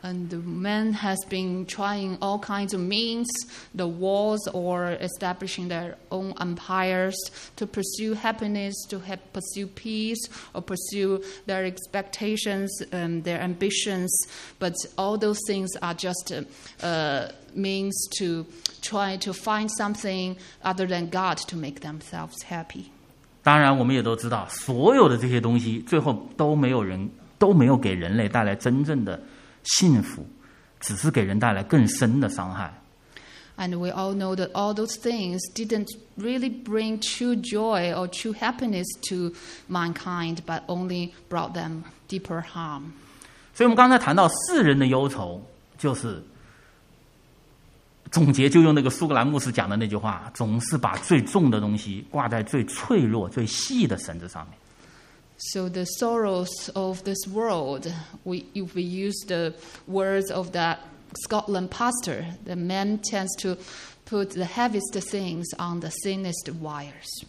[0.05, 3.27] And man has been trying all kinds of means,
[3.75, 7.17] the wars or establishing their own empires
[7.57, 14.15] to pursue happiness, to have, pursue peace, or pursue their expectations, um, their ambitions.
[14.59, 18.45] But all those things are just uh, uh, means to
[18.83, 22.93] try to find something other than God to make themselves happy.
[23.50, 27.10] 当然，我们也都知道，所有的这些东西最后都没有人
[27.40, 29.20] 都没有给人类带来真正的
[29.64, 30.24] 幸福，
[30.80, 32.72] 只是给人带来更深的伤害。
[33.58, 38.86] And we all know that all those things didn't really bring true joy or true happiness
[39.10, 39.32] to
[39.68, 42.92] mankind, but only brought them deeper harm.
[43.56, 45.42] 所以，我们刚才谈到世人的忧愁，
[45.80, 46.22] 就是
[48.12, 54.58] 总结，就用那个苏格兰牧师讲的那句话：总是把最重的东西挂在最脆弱、最细的绳子上面。
[55.38, 57.88] So the sorrows of this world,
[58.24, 59.54] we, if we use the
[59.88, 60.80] words of that
[61.26, 63.56] Scotland pastor, the man tends to
[64.06, 67.24] put the heaviest things on the thinnest wires.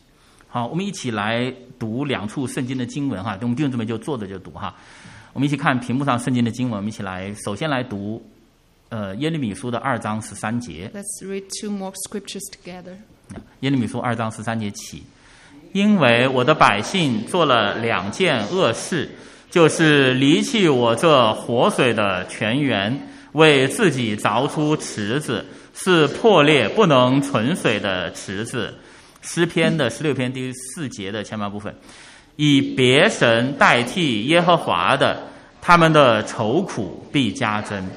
[0.48, 4.74] 好，我们一起来读两处圣经的经文哈，我们弟兄姊妹就坐着就读哈。
[5.32, 8.20] 我们一起看屏幕上圣经的经文，我们一起来，首先来读，
[8.90, 12.96] 呃，耶利米书的二章十三节，Let's read two more scriptures together.
[13.61, 15.05] 耶利米书二章十三节起，
[15.72, 19.09] 因为我的百姓做了两件恶事，
[19.48, 23.00] 就是离弃我这活水的泉源，
[23.33, 28.74] 为自己凿出池子，是破裂不能存水的池子。
[29.22, 31.72] 诗篇的十六篇第四节的前半部分，
[32.35, 35.29] 以别神代替耶和华的，
[35.62, 37.88] 他们的愁苦必加增。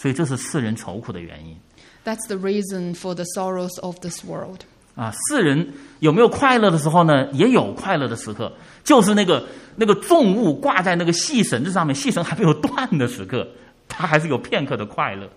[0.00, 1.56] 所以这是世人愁苦的原因
[2.04, 4.60] That's the reason for the sorrows of this world.
[4.94, 5.12] 啊！
[5.28, 7.28] 世人有没有快乐的时候呢？
[7.32, 8.50] 也有快乐的时刻，
[8.82, 13.46] 就是那个那个重物挂在那个细绳子上面，细绳还没有断的时刻，
[13.88, 15.28] 他还是有片刻的快乐。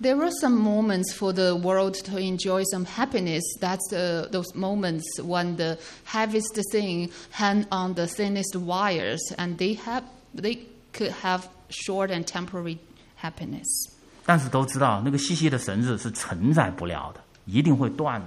[0.00, 3.42] There are some moments for the world to enjoy some happiness.
[3.60, 9.74] That's the, those moments when the heaviest thing hang on the thinnest wires, and they
[9.84, 10.02] have
[10.34, 10.60] they
[10.92, 12.78] could have short and temporary
[13.22, 13.88] happiness.
[14.24, 18.26] 但是都知道那个细细的绳子是承载不了的，一定会断的，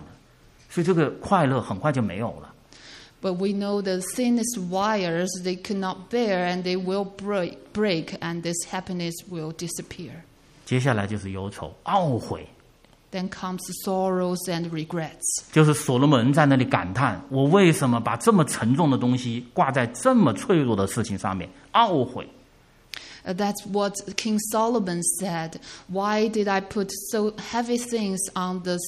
[0.69, 2.51] 所以这个快乐很快就没有了。
[3.21, 8.17] But we know the thinnest wires they could not bear, and they will break, break,
[8.19, 10.23] and this happiness will disappear.
[10.65, 12.47] 接下来就是忧愁、懊悔，
[13.11, 15.43] Then comes sorrows and regrets.
[15.51, 21.47] 就是所罗门在那里感叹：我为什么把这么沉重的东西挂在这么脆弱的事情上面？
[21.73, 22.27] 懊悔。
[23.26, 25.58] That's what King Solomon said.
[25.88, 28.78] Why did I put so heavy things on these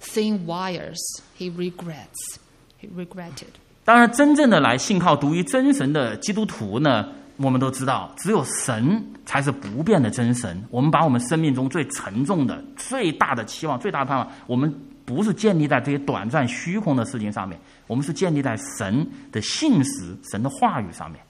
[0.00, 1.00] thin wires?
[1.36, 2.38] He regrets.
[2.80, 3.48] He regretted.
[3.84, 7.08] 当然，真正的来信靠独一真神的基督徒呢，
[7.38, 10.62] 我们都知道，只有神才是不变的真神。
[10.70, 14.72] 我们把我们生命中最沉重的、最大的期望、最大的盼望，我们
[15.04, 21.20] 不是建立在这些短暂虚空的事情上面，我们是建立在神的信实、神的话语上面。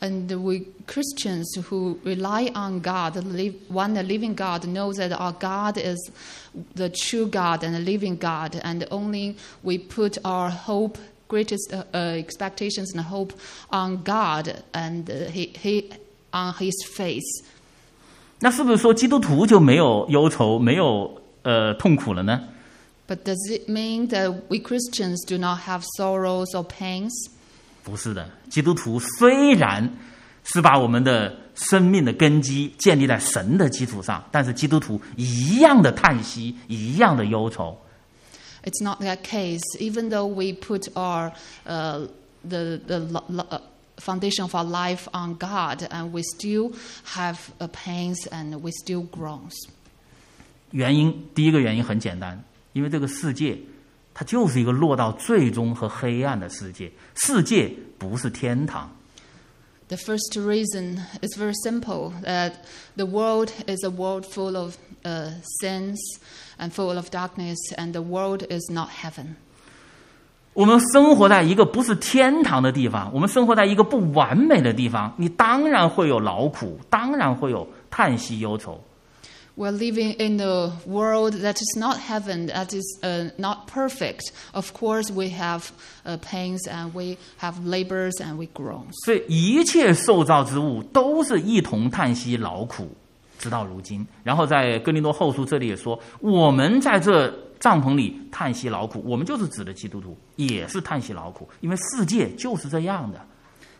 [0.00, 5.12] And we Christians who rely on God, the live, one the living God, know that
[5.12, 6.10] our God is
[6.74, 11.84] the true God and the living God, and only we put our hope, greatest uh,
[11.94, 13.32] uh, expectations and hope
[13.70, 15.90] on God and uh, he, he,
[16.32, 17.42] on His face.
[18.40, 22.48] 那是不是说基督徒就没有忧愁、没有呃痛苦了呢？
[23.06, 27.12] But does it mean that we Christians do not have sorrows or pains?
[27.83, 29.89] 不是的，基督徒虽然
[30.43, 37.77] 是把我们的生命的根基建立在神的基础上，但是基督徒一样的叹息，一样的忧愁。
[38.63, 39.61] It's not that case.
[39.79, 41.31] Even though we put our
[41.65, 42.07] uh,
[42.47, 43.61] the the uh,
[43.97, 46.73] foundation of our life on God, and we still
[47.15, 49.55] have uh, pains and we still groans.
[50.71, 53.57] 原因第一个原因很简单，因为这个世界
[54.19, 58.91] 它就是一个落到最终和黑暗的世界，世界不是天堂。
[59.87, 62.51] The first reason is very simple: that
[62.97, 65.97] the world is a world full of uh, sins
[66.57, 69.35] and full of darkness, and the world is not heaven.
[70.51, 78.83] 我们生活在一个不是天堂的地方，我们生活在一个不完美的地方，你当然会有劳苦，当然会有叹息忧愁。
[79.59, 84.31] We're living in a world that is not heaven, that is uh, not perfect.
[84.53, 85.73] Of course, we have
[86.05, 88.85] uh, pains and we have labors and we groan.
[89.03, 92.87] 所以一切受造之物都是一同叹息劳苦，
[93.37, 94.07] 直到如今。
[94.23, 103.19] 然后在哥林多后书这里也说，我们在这帐篷里叹息劳苦，我们就是指的基督徒，也是叹息劳苦，因为世界就是这样的。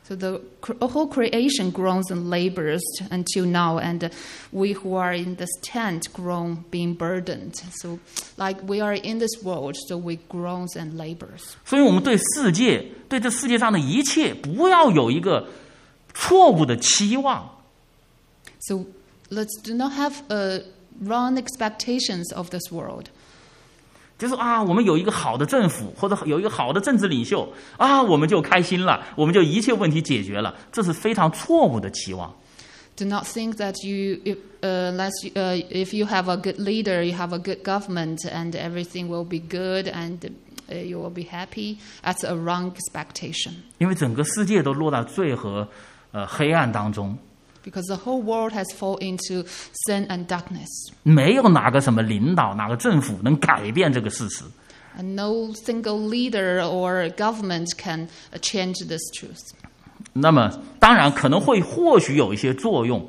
[0.09, 4.11] So the cr- whole creation groans and labors until now, and
[4.53, 7.55] we who are in this tent groan, being burdened.
[7.81, 7.99] So,
[8.37, 11.57] like we are in this world, so we groans and labors.
[11.65, 15.49] 所以，我们对世界，对这世界上的一切，不要有一个
[16.13, 17.49] 错误的期望。
[18.61, 18.85] So
[19.31, 20.63] let's do not have uh,
[21.03, 23.07] wrong expectations of this world.
[24.20, 32.32] 就是啊，我们有一个好的政府，或者有一个好的政治领袖啊，我们就开心了，我们就一切问题解决了，这是非常错误的期望。
[32.98, 37.02] Do not think that you, if, uh, unless you, uh, if you have a good leader,
[37.02, 40.20] you have a good government, and everything will be good, and
[40.70, 41.78] uh, you will be happy.
[42.04, 45.66] That's a wrong expectation, 因为整个世界都落到罪和
[46.12, 47.18] 呃黑暗当中，
[47.70, 49.46] because the whole world has fallen into
[49.86, 50.68] sin and darkness,
[51.04, 54.44] 没有哪个什么领导、哪个政府能改变这个事实。
[54.98, 59.54] and no single leader or government can uh, change this truth.
[60.14, 63.08] 那么，当然可能会或许有一些作用，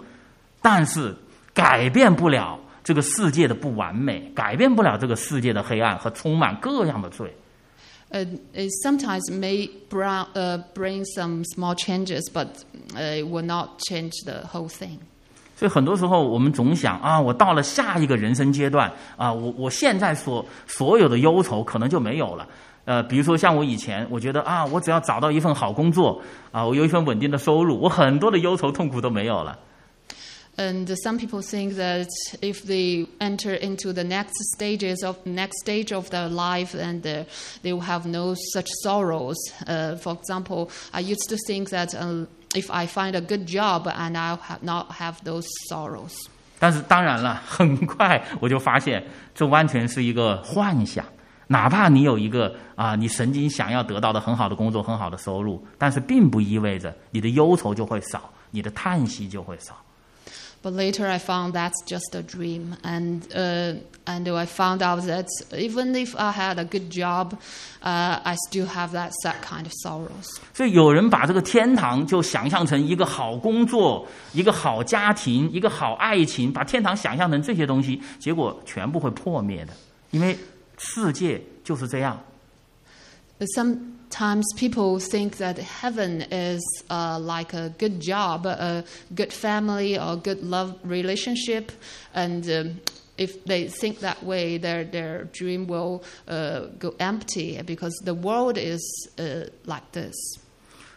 [0.60, 1.16] 但是
[1.54, 7.34] 改变不了这个世界的不完美，改变不了这个世界的黑暗和充满各样的罪。
[8.12, 12.48] Uh, it sometimes may bra- uh, bring some small changes，but
[12.96, 14.98] it will not change the whole thing.
[15.56, 22.48] 所以很多时候我们总想啊，我到了下一个人生阶段啊，我我现在所所有的忧愁可能就没有了。
[22.84, 26.20] 呃，比如说像我以前，我觉得啊，我只要找到一份好工作
[26.50, 29.56] 啊，我有一份稳定的收入，我很多的忧愁痛苦都没有了。
[30.57, 32.07] And some people think that
[32.41, 37.25] if they enter into the next stages of next stage of their life, and uh,
[37.61, 39.35] they will have no such sorrows.
[39.67, 43.85] Uh, for example, I used to think that uh, if I find a good job,
[43.87, 46.13] and I'll have not have those sorrows.
[46.57, 49.03] 但是当然了，很快我就发现
[49.35, 51.03] 这完全是一个幻想。
[51.47, 59.75] 哪怕你有一个啊，你曾经想要得到的很好的工作、很好的收入，但是并不意味着你的忧愁就会少，你的叹息就会少。
[60.62, 65.26] But later, I found that's just a dream, and uh, and I found out that
[65.56, 67.32] even if I had a good job,
[67.82, 70.38] uh, I still have that sad kind of sorrows.
[70.52, 79.72] 所以有人把这个天堂就想象成一个好工作、一个好家庭、一个好爱情，把天堂想象成这些东西，结果全部会破灭的，
[80.10, 80.36] 因为
[80.76, 82.20] 世界就是这样。
[83.53, 90.41] Sometimes people think that heaven is uh, like a good job, a good family, or good
[90.41, 91.73] love relationship,
[92.13, 92.79] and um,
[93.17, 98.57] if they think that way, their their dream will uh, go empty because the world
[98.57, 98.81] is
[99.19, 100.15] uh, like this.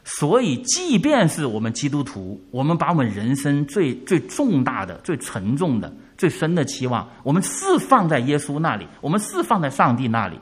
[0.04, 10.38] 所以，即便是我们基督徒，我们把我们人生最最重大的、最沉重的、最深的期望，我们是放在耶稣那里，我们是放在上帝那里，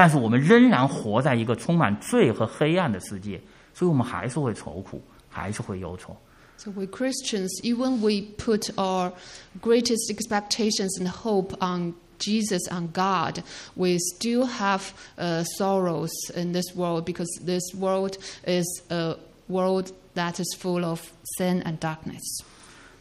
[0.00, 3.40] 但是我们仍然活在一个充满罪和黑暗的世界，
[3.74, 6.16] 所以我们还是会愁苦，还是会忧愁。
[6.58, 9.12] So we Christians, even we put our
[9.60, 13.42] greatest expectations and hope on Jesus and God,
[13.74, 19.16] we still have uh, sorrows in this world because this world is a
[19.48, 22.22] world that is full of sin and darkness.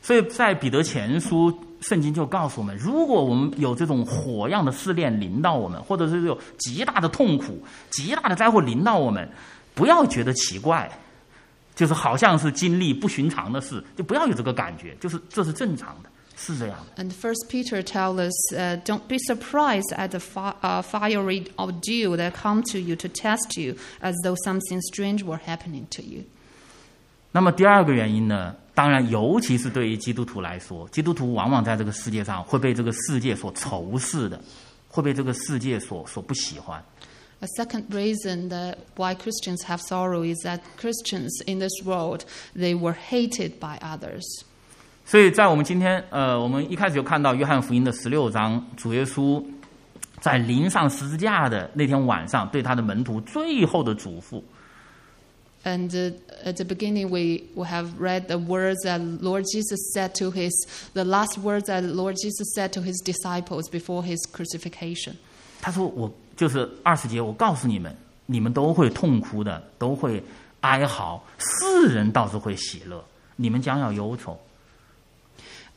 [0.02, 9.28] 所以在彼得前书，圣经就告诉我们，如果我们有这种火样的试炼临到我们，或者是有极大的痛苦、极大的灾祸临到我们，
[9.74, 10.90] 不要觉得奇怪，
[11.74, 17.02] 就是好像是经历不寻常的事，就不要有这个感觉，就是这是正常的，是这样的。
[17.02, 22.32] And First Peter tells us, uh, "Don't be surprised at the fi- uh, fiery ordeal that
[22.32, 26.24] come to you to test you, as though something strange were happening to you."
[27.32, 28.56] 那么第二个原因呢？
[28.81, 34.40] 当然，尤其是对于基督徒来说，基督徒往往在这个世界上会被这个世界所仇视的，
[34.88, 36.83] 会被这个世界所所不喜欢。
[37.40, 42.23] A second reason that why Christians have sorrow is that Christians in this world
[42.57, 44.25] they were hated by others.
[45.05, 49.45] 所以在我们今天，呃，我们一开始就看到约翰福音的十六章，主耶稣
[50.23, 54.43] 在临上十字架的那天晚上，对他的门徒最后的嘱咐。
[55.63, 56.12] And uh,
[56.43, 60.54] at the beginning, we, we have read the words that Lord Jesus said to his,
[60.93, 65.15] the last words that Lord Jesus said to his disciples before his crucifixion.
[65.62, 67.95] 他说：“我就是二十节，我告诉你们，
[68.28, 70.23] 你们都会痛哭的，都会
[70.62, 73.04] 哀嚎，世人倒是会喜乐，
[73.38, 74.38] 你们将要忧愁。”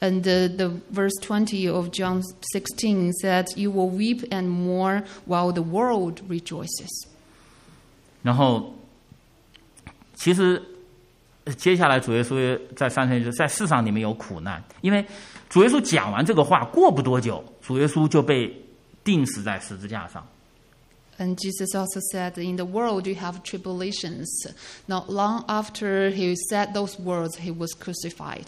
[0.00, 2.22] And uh, the verse 20 of John
[2.52, 7.06] 16 said, You will weep and mourn while the world rejoices.
[8.22, 8.74] 然后，
[10.13, 10.61] 其实
[11.45, 15.05] 呃接下来主耶稣在三十节在世上你们有苦难，因为
[15.49, 18.51] 主耶稣讲完这个话，过不多久，主耶稣就被
[19.03, 20.25] 钉死在十字架上。
[21.19, 24.27] And Jesus also said, In the world you have tribulations.
[24.87, 28.47] Not long after he said those words, he was crucified.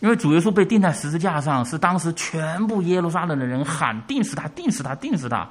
[0.00, 5.48] 因为主耶稣被钉在十字架上，是当时全部耶路撒冷的人喊：“钉死他，钉死他，钉死他！”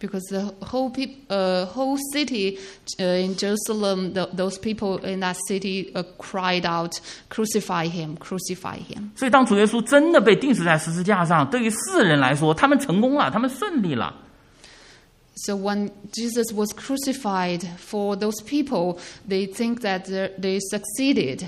[0.00, 2.58] Because the whole, peop- uh, whole city
[3.00, 6.92] uh, in Jerusalem, the, those people in that city uh, cried out,
[7.30, 9.12] Crucify him, crucify him.
[9.16, 14.14] 所以，当主耶稣真的被钉死在十字架上，对于世人来说，他们成功了，他们胜利了。
[15.36, 21.44] So when Jesus was crucified, for those people, they think that they're- they succeeded.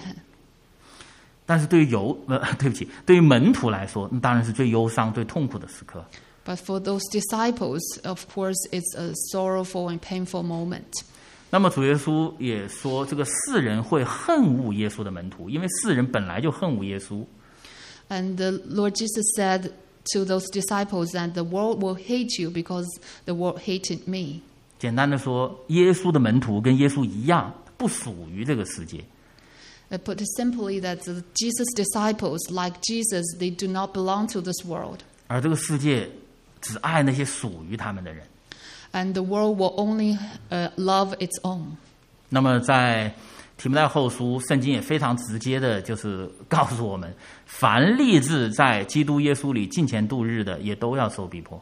[1.45, 6.03] 但是对于犹呃，对不起，对于门徒来说，那当然是最忧伤、最痛苦的时刻。
[6.45, 11.05] But for those disciples, of course, it's a sorrowful and painful moment.
[11.51, 17.25] 那么主耶稣也说，这个世人会恨恶耶稣的门徒，因为世人本来就恨恶耶稣。
[18.09, 19.73] And the Lord Jesus said
[20.13, 22.87] to those disciples that the world will hate you because
[23.25, 24.43] the world hated me.
[24.79, 29.03] 简单的说，耶稣的门徒跟耶稣一样，不属于这个世界。
[29.89, 34.41] Uh, put it simply, that the Jesus' disciples, like Jesus, they do not belong to
[34.41, 34.99] this world.
[35.29, 36.11] 而这个世界
[36.62, 38.24] 只爱那些属于他们的人。
[38.94, 40.18] And the world will only
[40.50, 41.78] uh, love its own.
[42.30, 43.14] 那么在
[43.58, 47.14] 提摩太后书，圣经也非常直接的，就是告诉我们，
[47.46, 51.62] 凡立志在基督耶稣里敬虔度日的，也都要受逼迫。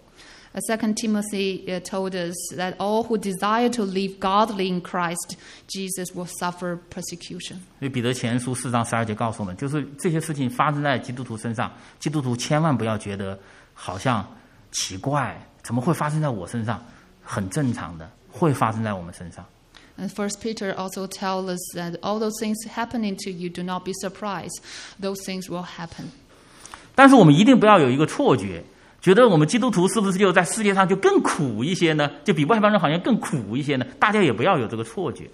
[0.52, 5.36] Uh, Second Timothy uh, told us that all who desire to live godly in Christ
[5.68, 7.58] Jesus will suffer persecution.
[7.78, 13.38] 所以彼得前书四章十二节告诉我们，就是这些事情发生在基督徒身上，基督徒千万不要觉得
[13.76, 14.26] 好像
[14.73, 16.83] 奇怪，怎么会发生在我身上？
[17.23, 19.45] 很正常的，会发生在我们身上。
[19.97, 23.85] And First Peter also tells us that all those things happening to you, do not
[23.85, 24.59] be surprised.
[25.01, 26.07] Those things will happen.
[26.95, 28.63] 但是我们一定不要有一个错觉，
[29.01, 32.11] 觉得我们基督徒是不是就在世界上就更苦一些呢？
[32.25, 33.87] 就比外邦人好像更苦一些呢？
[33.99, 35.31] 大家也不要有这个错觉。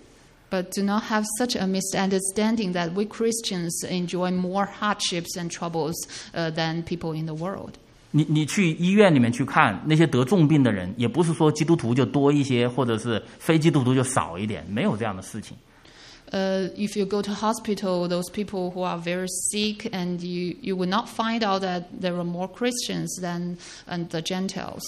[0.51, 5.95] But do not have such a misunderstanding that we Christians enjoy more hardships and troubles
[6.35, 7.75] uh, than people in the world.
[8.16, 15.58] 你你去医院里面去看那些得重病的人，也不是说基督徒就多一些，或者是非基督徒就少一点，没有这样的事情。
[16.32, 20.90] Uh, if you go to hospital, those people who are very sick, and you, you will
[20.90, 24.86] not find out that there are more Christians than and the Gentiles.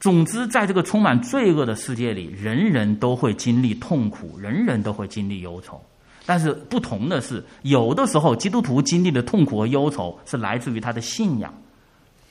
[0.00, 5.78] 总之，在这个充满罪恶的世界里，人人都会经历痛苦，人人都会经历忧愁。
[6.24, 11.52] 但是不同的是，有的时候基督徒经历的痛苦和忧愁是来自于他的信仰，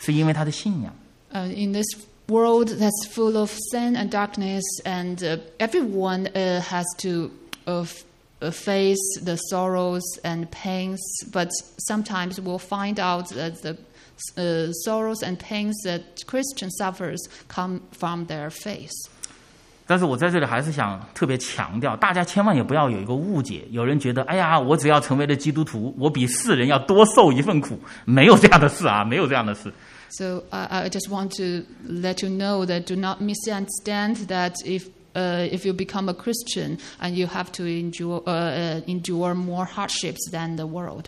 [0.00, 0.92] 是因为他的信仰。
[1.32, 1.86] Uh, in this
[2.28, 7.30] world that's full of sin and darkness, and uh, everyone uh, has to
[7.66, 8.04] uh, f-
[8.40, 10.98] uh, face the sorrows and pains,
[11.32, 11.50] but
[11.88, 13.76] sometimes we'll find out that the
[14.36, 18.92] uh, sorrows and pains that Christian suffers come from their faith.
[19.88, 23.62] 但是我在这里还是想特别强调，大家千万也不要有一个误解。
[23.70, 29.72] 有人觉得，哎呀，我只要成为了基督徒，我比世人要多受一份苦，没有这样的事啊，没有这样的事。
[30.11, 34.88] So I I just want to let you know that do not misunderstand that if
[35.14, 39.64] uh, if you become a Christian and you have to endure uh, uh, endure more
[39.64, 41.07] hardships than the world.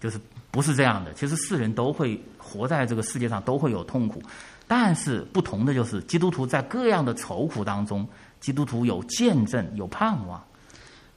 [0.00, 0.20] 就是
[0.50, 1.12] 不是这样的。
[1.14, 4.22] 其实世人都会活在这个世界上，都会有痛苦，
[4.66, 8.06] 但是不同的就是，基督徒在各样的愁苦当中，
[8.40, 10.40] 基督徒有见证，有盼望。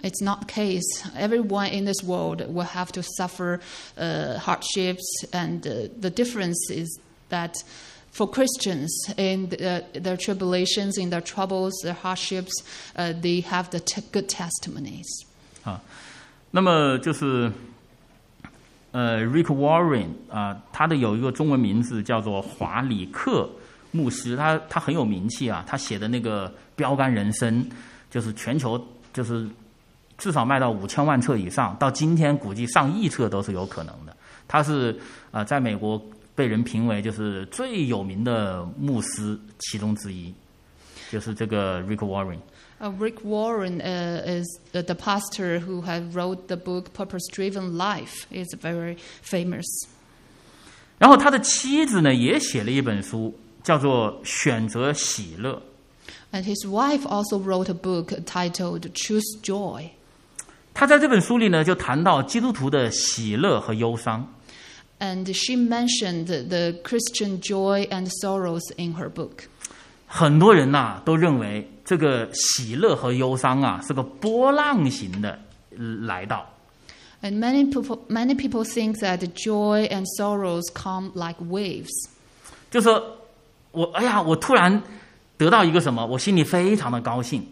[0.06, 0.84] it's not the case.
[1.16, 3.60] Everyone in this world will have to suffer
[3.98, 6.88] uh, hardships, and uh, the difference is
[7.28, 7.54] that
[8.12, 12.52] for Christians in uh, their tribulations, in their troubles, their hardships,
[12.96, 15.06] uh, they have the t- good testimonies.
[15.64, 15.82] 啊，
[16.52, 17.52] 那么就是
[18.92, 23.50] 呃，Rick Warren 啊、呃，他的有一个中文名字叫做华理克
[23.90, 27.64] 牧师，他他很有名气啊，他写的那个《标杆人生》
[28.10, 28.82] 就是全球
[29.12, 29.46] 就是
[30.18, 34.16] 至少卖到五千万册以上，到今天估计上亿册都是有可能的。
[34.48, 34.92] 他是
[35.30, 36.00] 啊、呃在美国
[36.34, 40.32] 被人评为就是最有名的牧师其中之一，
[41.10, 42.38] 就是这个 Rick Warren。
[42.78, 48.26] Uh, Rick Warren uh, is uh, the pastor who had wrote the book Purpose Driven Life.
[48.30, 49.64] is very famous.
[50.98, 55.62] 然后他的妻子呢也写了一本书，叫做《选择喜乐》。
[56.36, 59.90] And his wife also wrote a book titled Choose Joy.
[60.78, 64.30] 他在这本书里呢就谈到基督徒的喜乐和忧伤。
[64.98, 69.44] And she mentioned the, Christian joy and sorrows in her book.
[70.06, 75.38] 很多人呐、都认为这个喜乐和忧伤啊是个波浪形的
[75.70, 76.46] 呃来到
[77.22, 81.88] ，And many people, many people think that joy and sorrows come like waves.
[82.70, 83.02] 就说
[83.72, 84.82] 我哎呀，我突然
[85.38, 87.46] 得到一个什么，我心里非常的高兴。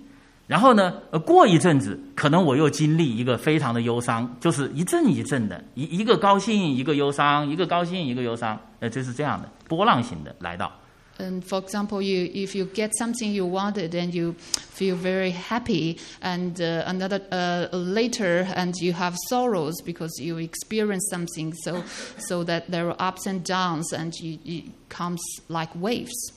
[0.48, 10.72] 然后呢，呃，过一阵子，可能我又经历一个非常的忧伤，就是一阵一阵的，一一个高兴，一个忧伤，一个高兴，一个忧伤，呃，就是这样的波浪形的来到。
[11.20, 14.36] And for example, you, if you get something you wanted and you
[14.74, 21.10] feel very happy, and uh, another uh, later, and you have sorrows because you experience
[21.12, 21.84] something, so
[22.18, 25.20] so that there are ups and downs, and you, it comes
[25.50, 26.34] like waves.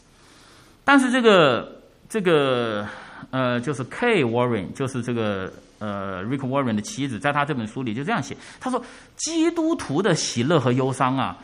[0.84, 2.84] 但是这个这个
[3.32, 8.84] 呃，就是 K Warren，就是这个呃 Rick Warren 的妻子，在他这本书里就这样写，他说，
[9.15, 11.38] 基督徒的喜乐和忧伤啊，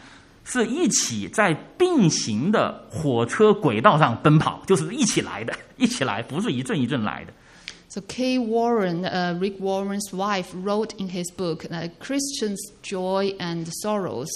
[0.43, 7.33] 是一起在并行的火车轨道上奔跑，就是一起来的，一起来，不是一阵一阵来的。
[7.89, 8.39] So K.
[8.39, 14.31] Warren, uh, Rick Warren's wife, wrote in his book that Christians' joy and sorrows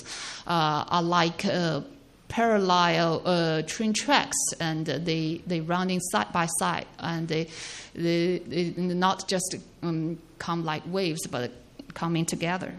[0.45, 1.81] uh, are like uh,
[2.28, 7.46] parallel uh, train tracks, and they they running side by side, and they
[7.94, 11.50] they, they not just um, come like waves, but
[11.94, 12.70] coming together.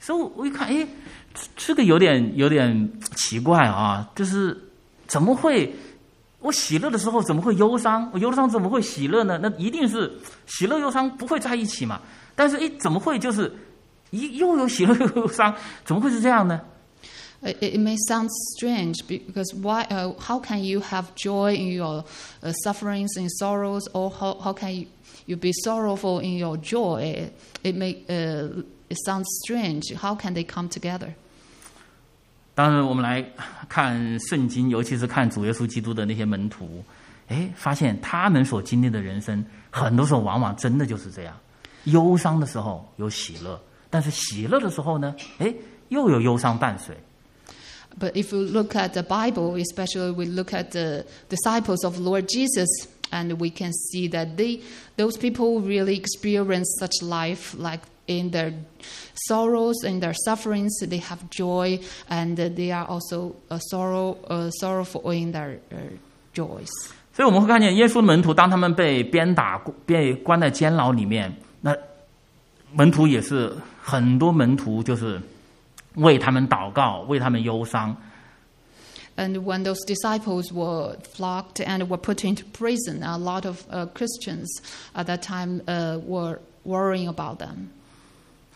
[0.00, 0.86] 所以我一看，哎，
[1.34, 4.56] 这这个有点有点奇怪啊，就是
[5.06, 5.72] 怎么会？
[6.40, 8.08] 我喜乐的时候怎么会忧伤？
[8.14, 9.38] 我忧伤怎么会喜乐呢？
[9.42, 10.10] 那一定是
[10.46, 12.00] 喜乐忧伤不会在一起嘛。
[12.34, 13.52] 但是，哎，怎么会就是
[14.08, 15.54] 一又有喜乐又有忧伤？
[15.84, 16.58] 怎么会是这样呢？
[17.45, 19.83] It, it may sound strange because why?
[19.83, 22.03] Uh, how can you have joy in your
[22.63, 24.87] sufferings and sorrows, or how, how can you,
[25.27, 27.29] you be sorrowful in your joy?
[27.63, 29.93] It may uh, it sounds strange.
[29.93, 31.13] How can they come together?
[32.55, 33.23] 当然，我们来
[33.69, 36.83] 看圣经，尤其是看主耶稣基督的那些门徒，
[37.27, 41.37] 哎，发现他们所经历的人生，很多时候往往真的就是这样：
[41.83, 45.53] 忧伤的时候有喜乐，但是喜乐的时候呢，哎，
[45.89, 46.95] 又有忧伤伴随。
[47.98, 52.68] But if you look at the Bible, especially we look at the disciples of Lord Jesus,
[53.12, 54.60] and we can see that they,
[54.96, 58.52] those people really experience such life, like in their
[59.26, 65.10] sorrows and their sufferings, they have joy, and they are also uh, sorrow, uh, sorrowful
[65.10, 65.76] in their uh,
[66.32, 66.70] joys.
[67.12, 71.76] 所以我们会看见耶稣的门徒，当他们被鞭打、被关在监牢里面，那
[72.72, 73.52] 门徒也是
[73.82, 75.20] 很多门徒就是
[75.95, 77.95] 为他们祷告，为他们忧伤。
[79.17, 84.47] And when those disciples were flocked and were put into prison, a lot of uh, Christians
[84.93, 87.69] at that time uh, were worrying about them.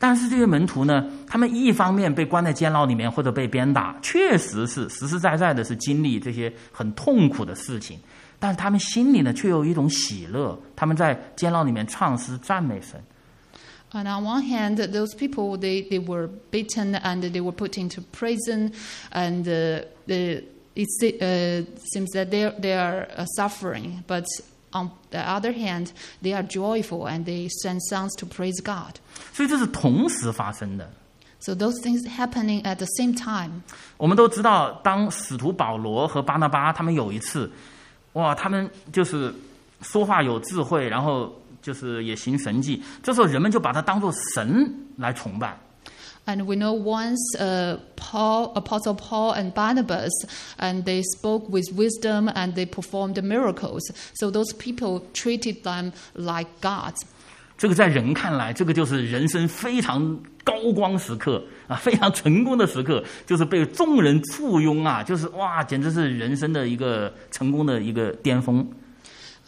[0.01, 7.97] 但是这些门徒呢，他们一方面被关在监牢里面或者被鞭打，确实是实实在在的是经历这些很痛苦的事情，
[8.37, 13.01] 但是他们心里呢却有一种喜乐，他们在监牢里面唱诗赞美神。
[13.92, 18.72] And on one hand, those people they, they were beaten and they were put into prison,
[19.12, 20.42] and uh, the,
[20.74, 24.02] it se- uh, seems that they they are uh, suffering.
[24.08, 24.24] But
[24.72, 28.98] on the other hand, they are joyful and they sing songs to praise God.
[29.32, 30.90] 所以这是同时发生的。
[31.38, 33.62] So those things happening at the same time.
[33.96, 37.48] 我们都知道，当使徒保罗和巴拿巴他们有一次，
[38.14, 39.32] 哇，他们就是
[39.82, 45.57] 说话有智慧，然后 就是也行神迹，这时候人们就把他当做神来崇拜。
[46.25, 50.11] And we know once uh, Paul, Apostle Paul and Barnabas,
[50.59, 53.81] and they spoke with wisdom and they performed miracles.
[54.13, 56.97] So those people treated them like gods.
[57.57, 68.65] 这个在人看来，这个就是人生非常高光时刻啊，非常成功的时刻，就是被众人簇拥啊，就是哇，简直是人生的一个成功的一个巅峰。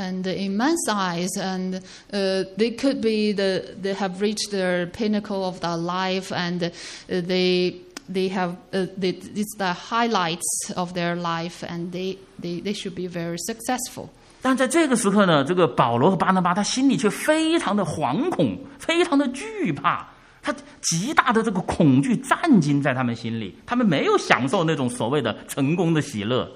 [0.02, 1.76] And in man's eyes, and
[2.12, 6.72] uh, they could be the they have reached their pinnacle of their life, and
[7.08, 7.76] they
[8.12, 12.96] they have uh, they, it's the highlights of their life, and they, they, they should
[12.96, 14.10] be very successful.
[14.42, 20.08] 但在这个时刻呢，这个保罗和巴拿巴他心里却非常的惶恐，非常的惧怕，
[20.42, 26.52] 他极大的这个恐惧战惊在他们心里，他们没有享受那种所谓的成功的喜乐。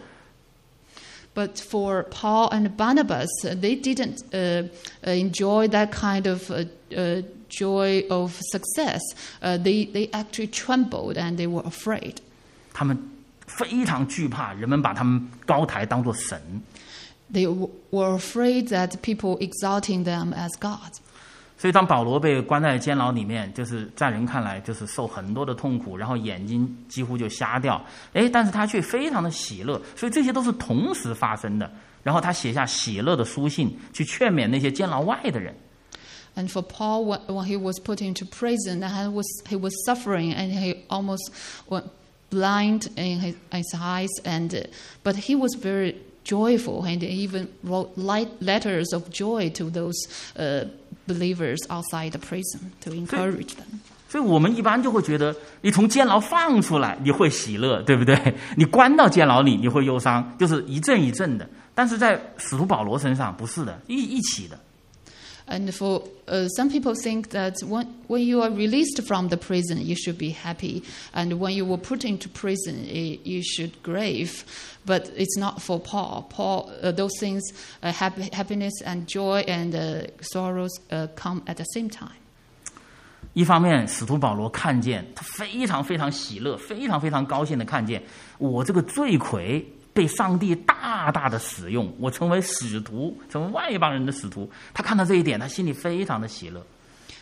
[1.34, 4.64] But for Paul and Barnabas, uh, they didn't uh,
[5.06, 6.64] uh, enjoy that kind of uh,
[6.96, 9.00] uh, joy of success.
[9.40, 12.20] Uh, they, they actually trembled and they were afraid.
[12.72, 12.98] 他们
[13.46, 16.40] 非常惧怕人们把他们高抬当作神，
[17.32, 21.00] They w- were afraid that people exalting them as gods.
[21.58, 31.70] 所以当保罗被关在监牢里面，就是在人看来就是受很多的痛苦，然后眼睛几乎就瞎掉，哎，但是他却非常的喜乐，所以这些都是同时发生的。
[32.02, 35.54] 然后他写下喜乐的书信，去劝勉那些监牢外的人。
[36.34, 39.74] And for Paul, when, when he was put into prison, and he was, he was
[39.84, 41.30] suffering and he almost
[41.68, 41.84] went
[42.30, 44.62] blind in his, his eyes, and, uh,
[45.02, 49.96] but he was very joyful and he even wrote light letters of joy to those
[50.38, 50.64] uh,
[51.07, 53.79] believers outside the prison to encourage them.
[54.07, 58.17] 所以我们一般就会觉得，你从监牢放出来，你会喜乐，对不对？
[58.55, 61.49] 你关到监牢里，你会忧伤，就是一阵一阵的。
[61.73, 64.57] 但是在使徒保罗身上不是的，一一起的。
[65.46, 69.96] And for uh, some people think that when, when you are released from the prison, you
[69.96, 74.44] should be happy, and when you were put into prison, eh, you should grieve.
[74.86, 76.26] But it's not for Paul.
[76.30, 77.42] Paul, uh, those things,
[77.82, 82.16] uh, happy, happiness and joy and uh, sorrows uh, come at the same time.
[83.32, 88.02] 一方面，使徒保罗看见他非常非常喜乐，非常非常高兴的看见
[88.38, 89.64] 我这个罪魁
[89.94, 94.48] 被上帝大大的使用，我成为使徒，成为外邦人的使徒。
[94.72, 96.64] 他看到这一点，他心里非常的喜乐。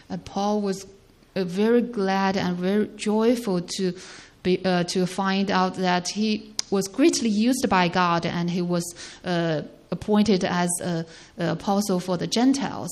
[0.09, 0.86] And Paul was
[1.34, 3.99] uh, very glad and very joyful to
[4.42, 8.84] be uh, to find out that he was greatly used by God and he was
[9.24, 11.05] uh, appointed as a,
[11.38, 12.88] a apostle for the Gentiles.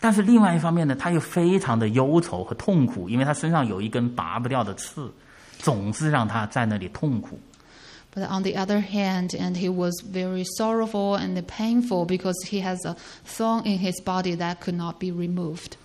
[0.00, 5.12] 但是另外一方面呢，他又非常的忧愁和痛苦，因为他身上有一根拔不掉的刺，
[5.58, 7.38] 总是让他在那里痛苦。
[8.14, 12.84] But on the other hand, and he was very sorrowful and painful because he has
[12.84, 15.76] a thorn in his body that could not be removed.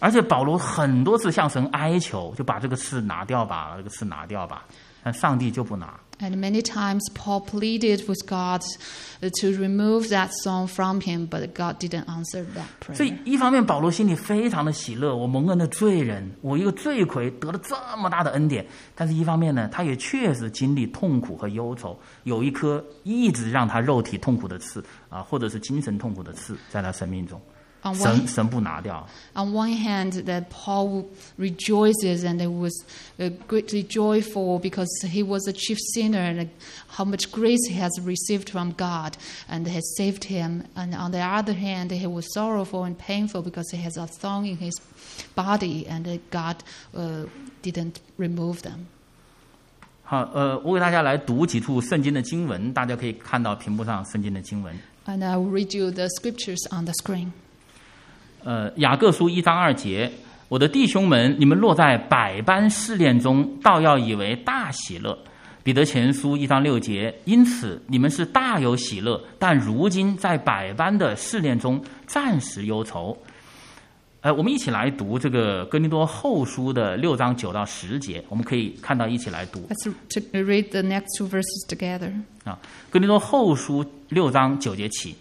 [0.00, 4.64] 而且保罗很多次向神哀求，就把这个刺拿掉吧，这个刺拿掉吧。
[5.02, 5.94] 但上帝就不拿。
[6.19, 8.61] And many times Paul pleaded with God
[9.19, 12.95] to remove that song from him, but God didn't answer that prayer.
[12.95, 18.63] 所以一方面保罗心里非常的喜乐，我蒙恩的罪人，我一个罪魁得了这么大的恩典；
[18.95, 27.41] 但是一方面呢，他也确实经历痛苦和忧愁，有一颗一直让他肉体痛苦的刺啊，或者是精神痛苦的刺，在他生命中，
[27.82, 29.06] On 神 one, 神不拿掉。
[29.34, 31.04] on one hand, that Paul
[31.38, 32.72] rejoices and it was
[33.20, 36.48] uh, greatly joyful because he was a chief sinner and
[36.88, 39.16] how much grace he has received from God
[39.48, 40.64] and has saved him.
[40.74, 44.44] And on the other hand, he was sorrowful and painful because he has a thorn
[44.44, 44.74] in his
[45.36, 46.64] body and uh, God
[46.96, 47.26] uh,
[47.62, 48.88] didn't remove them.
[50.02, 54.76] 好，呃，我给大家来读几处圣经的经文，大家可以看到屏幕上圣经的经文。
[55.06, 57.30] And I will read you the scriptures on the screen.
[58.43, 60.11] 呃，雅各书一章二节，
[60.49, 65.17] 我的弟兄们，你们落在百般试炼中，倒要以为大喜乐。
[65.63, 73.17] 彼得前书一章六节，因此你们是大有喜乐，但如今在百般的试炼中，暂时忧愁。
[74.19, 82.11] 呃，我们一起来读这个哥林多后书的六章九到十节，我们可以看到一起来读 Let's to read the next two verses together.
[82.43, 82.59] 啊。
[82.89, 85.15] 哥林多后书六章九节起，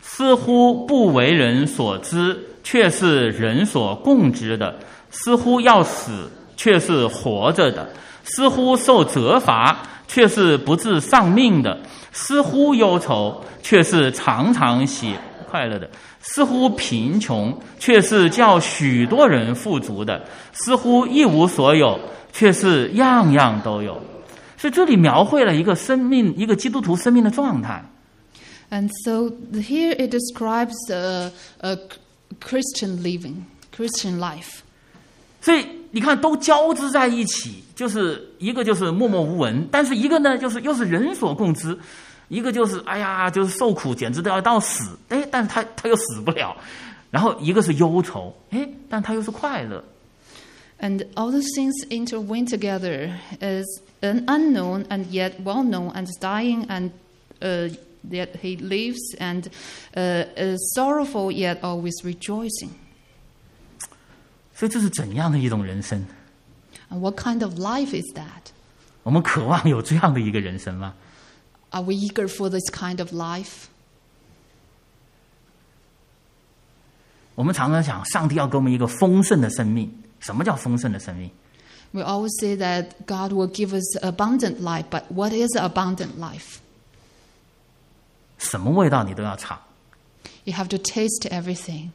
[0.00, 4.72] 似乎不为人所知，却是人所共知的；
[5.10, 7.86] 似乎要死，却是活着的；
[8.24, 9.76] 似乎受责罚，
[10.06, 11.76] 却是不致丧命的；
[12.12, 15.14] 似乎忧愁，却是常常喜
[15.50, 15.86] 快乐的；
[16.20, 20.20] 似乎贫穷，却是叫许多人富足的；
[20.52, 21.98] 似乎一无所有，
[22.32, 24.00] 却是样样都有。
[24.56, 27.82] 所以这里描绘了一个生命，一个基督徒生命的状态。
[28.69, 31.77] And so here it describes a, a
[32.39, 34.61] Christian living, Christian life.
[35.41, 41.77] 所以你看，都交织在一起，就是一个就是默默无闻，但是一个呢，就是又是人所共知，
[42.29, 46.55] 一个就是哎呀，就是受苦，简直都要到死，哎，但是他他又死不了，
[47.11, 49.83] 然后一个是忧愁，哎，但他又是快乐，
[50.79, 53.63] And all those things intertwine together as
[54.01, 56.91] an unknown and yet well known and dying and
[57.41, 57.69] uh,
[58.09, 59.49] yet he lives and
[59.95, 62.71] uh, is sorrowful yet always rejoicing.
[64.55, 66.05] 所以这是怎样的一种人生？
[66.89, 68.51] And what kind of life is that?
[69.03, 70.93] 我们渴望有这样的一个人生吗？
[71.71, 73.65] Are we eager for this kind of life?
[77.35, 79.91] 我们常常想，上帝要给我们一个丰盛的生命。
[80.19, 81.31] 什么叫丰盛的生命？
[81.91, 86.59] We always say that God will give us abundant life, but what is abundant life?
[88.37, 89.59] 什么味道你都要尝。
[90.43, 91.89] You have to taste everything.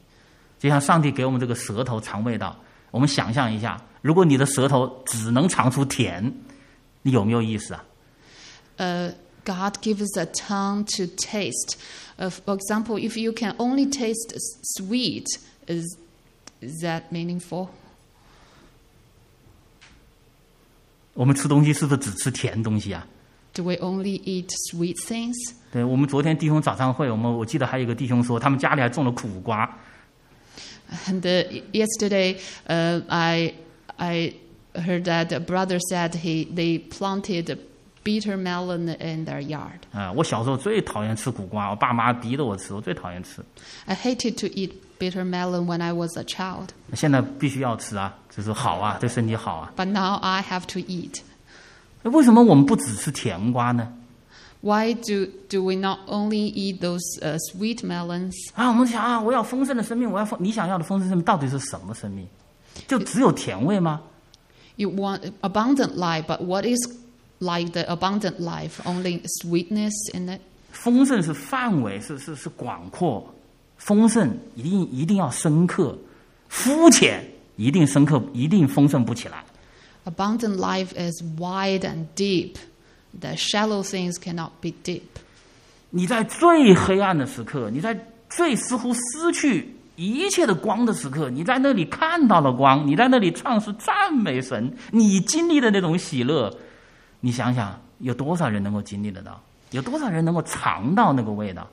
[0.59, 2.57] 就像上帝给我们这个舌头尝味道，
[2.91, 6.33] 我们想象一下，如果你的舌头只能尝出甜，
[7.03, 7.85] 你有没有意思啊？
[8.79, 9.14] uh,
[9.45, 11.76] God gives us a tongue to taste.
[12.18, 15.26] Uh, for example, if you can only taste s- sweet,
[15.66, 15.97] is
[16.61, 17.68] is that meaningful?
[21.14, 23.07] 我们吃东西是不是只吃甜东西啊？
[23.55, 25.35] Do we only eat sweet things?
[25.72, 29.68] 对我们昨天弟兄早上会，我们我记得还有一个弟兄说，他们家里还种了苦瓜，
[31.07, 33.53] And uh, yesterday, uh, I
[33.97, 34.35] I
[34.74, 37.59] heard that a brother said he they planted
[38.03, 39.81] bitter melon in their yard.
[39.93, 43.45] 啊、我小时候最讨厌吃苦瓜，我爸妈逼着我吃，我最讨厌吃。
[43.85, 49.72] I hated to eat bitter melon when I was a child, 现在必须要吃啊，就是好啊，对身体好啊。
[49.76, 51.20] but now I have to eat.
[52.05, 53.93] 为什么我们不只吃甜瓜呢？
[54.62, 58.35] Why do, do we not only eat those uh, sweet melons?
[58.55, 62.26] 啊，我们想啊，我要丰盛的生命，我要丰，你想要的丰盛生命到底是什么生命？
[62.89, 64.01] 就只有甜味吗？
[64.74, 66.79] You want abundant life, but what is
[67.39, 68.81] like the abundant life?
[68.85, 70.41] Only sweetness in it?
[70.72, 73.33] 丰盛是范围，是是是广阔，
[73.76, 75.97] 丰盛一定一定要深刻，
[76.49, 77.24] 肤浅
[77.57, 79.45] 一定深刻，一定丰盛不起来。
[80.05, 82.57] Abundant life is wide and deep.
[83.20, 85.01] The shallow things cannot be deep.
[85.91, 87.95] 你在最黑暗的时刻，你在
[88.30, 96.51] 最似乎失去一切的光的时刻，你在那里看到了光，你在那里唱诗赞美神，你经历的那种喜乐，
[97.20, 99.39] 你想想，有多少人能够经历得到？
[99.70, 101.68] 有多少人能够尝到那个味道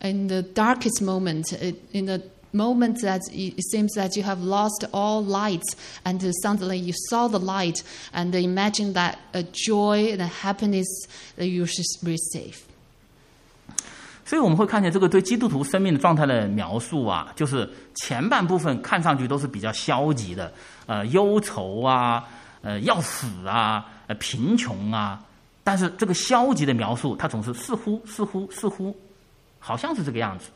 [0.00, 1.54] ？In the darkest moment,
[1.92, 2.18] in the
[2.52, 7.38] moment that it seems that you have lost all lights, and suddenly you saw the
[7.38, 7.82] light,
[8.12, 10.88] and imagine that a joy and happiness
[11.36, 12.56] that you should receive.
[14.24, 20.52] 所以我们会看见这个对基督徒生命的状态的描述啊，就是前半部分看上去都是比较消极的，
[20.86, 22.24] 呃，忧愁啊，
[22.62, 25.20] 呃要死啊，呃贫穷啊。
[25.64, 28.94] 但是这个消极的描述，它总是似乎似乎似乎，
[29.58, 30.46] 好像是这个样子。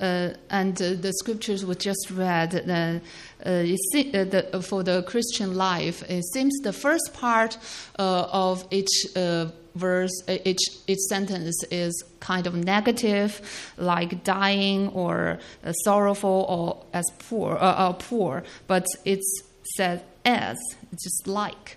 [0.00, 2.98] Uh, and uh, the scriptures we just read, uh,
[3.46, 7.56] uh, it se- uh, the, for the Christian life, it seems the first part
[7.96, 9.46] uh, of each uh,
[9.76, 10.58] verse, uh, each,
[10.88, 13.40] each sentence is kind of negative,
[13.76, 18.42] like dying or uh, sorrowful or as poor, uh, uh, poor.
[18.66, 19.42] But it's
[19.76, 20.56] said as,
[20.90, 21.76] just like.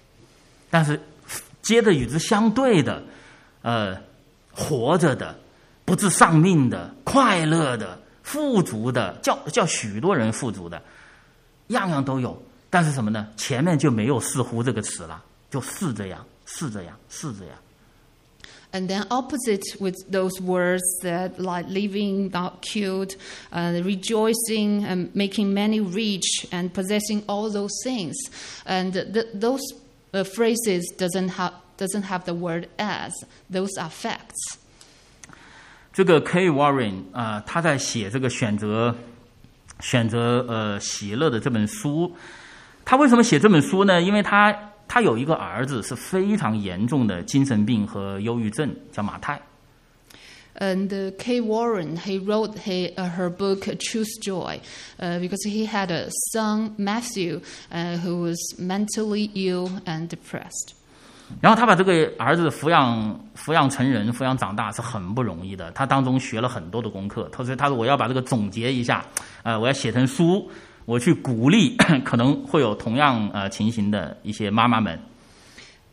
[0.71, 0.99] 但是
[1.61, 3.03] 接着与之相对的，
[3.61, 3.95] 呃，
[4.51, 5.38] 活着的、
[5.85, 10.81] 不致丧命的、快乐的、 富足的，叫叫许多人富足的，
[11.67, 12.41] 样样都有。
[12.69, 13.27] 但是什么呢？
[13.38, 17.55] 前面就没有“似乎”这个词了，就是这样，是这样，是这样。
[18.73, 23.15] And then opposite with those words that like living, not killed,
[23.53, 28.13] uh, rejoicing, and making many rich, and possessing all those things,
[28.65, 29.61] and th- those
[30.11, 33.13] uh, phrases doesn't have doesn't have the word as.
[33.49, 34.57] Those are facts.
[35.93, 38.95] 这个 Kay Warren 啊、呃，他在写这个选择
[39.80, 42.11] 选择呃喜乐的这本书，
[42.84, 44.01] 他为什么写这本书呢？
[44.01, 44.57] 因为他
[44.88, 49.40] 他有一个儿子是非常严重的精神病和忧郁症，叫马太。
[50.55, 54.61] And uh, Kay Warren, he wrote he, uh, her book Choose Joy
[55.01, 57.40] uh, because he had a son, Matthew,
[57.70, 60.74] uh, who was mentally ill and depressed.
[61.40, 67.28] 然后他把这个儿子抚养抚养成人、抚养长大是很不容易的，他当中学了很多的功课。
[67.32, 69.04] 他说：“他说我要把这个总结一下，
[69.42, 70.48] 呃，我要写成书，
[70.84, 74.98] 我去鼓励 可能会有同样呃情形的一些妈妈们。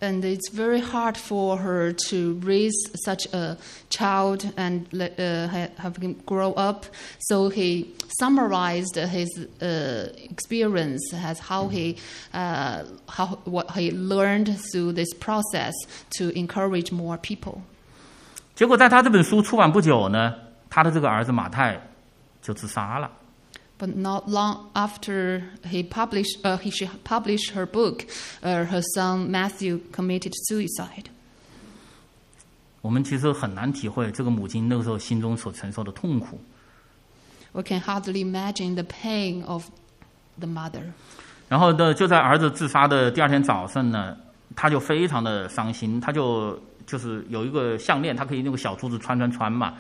[0.00, 2.74] And it's very hard for her to raise
[3.06, 3.56] such a
[3.88, 6.84] child and let- uh, ha- have him grow up.
[7.20, 9.28] So he summarized his
[9.62, 11.96] uh, experience as how he
[12.34, 15.72] uh, how what he learned through this process
[16.18, 17.62] to encourage more people.
[18.54, 20.34] 结果在他这本书出版不久呢，
[20.68, 21.80] 他的这个儿子马太
[22.42, 23.10] 就自杀了。
[23.79, 28.05] But not long after he published, uh, he she published her book,
[28.43, 31.05] uh, her son Matthew committed suicide.
[32.81, 36.41] 我们其实很难体会这个母亲那个时候心中所承受的痛苦。
[37.53, 39.69] We can hardly imagine the pain of
[40.37, 40.91] the mother.
[41.47, 44.17] 然后呢，就在儿子自杀的第二天早上呢，
[44.57, 49.75] 他就非常的伤心，他就就是有一个项链，他可以用个小珠子穿穿穿嘛。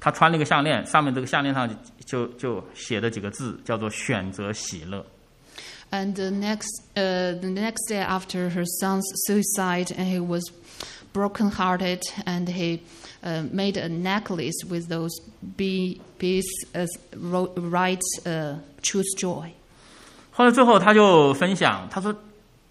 [0.00, 1.68] 他穿了一个项链，上面这个项链上
[2.06, 5.04] 就就写的几个字，叫做“选择喜乐
[5.92, 10.42] And the next, uh, the next day after her son's suicide, and he was
[11.12, 12.80] brokenhearted, and he
[13.24, 15.10] uh, made a necklace with those
[15.56, 19.50] bee, bees as wrote, writes, uh, "Choose joy."
[20.30, 22.14] ”。后来最后他就分享，他说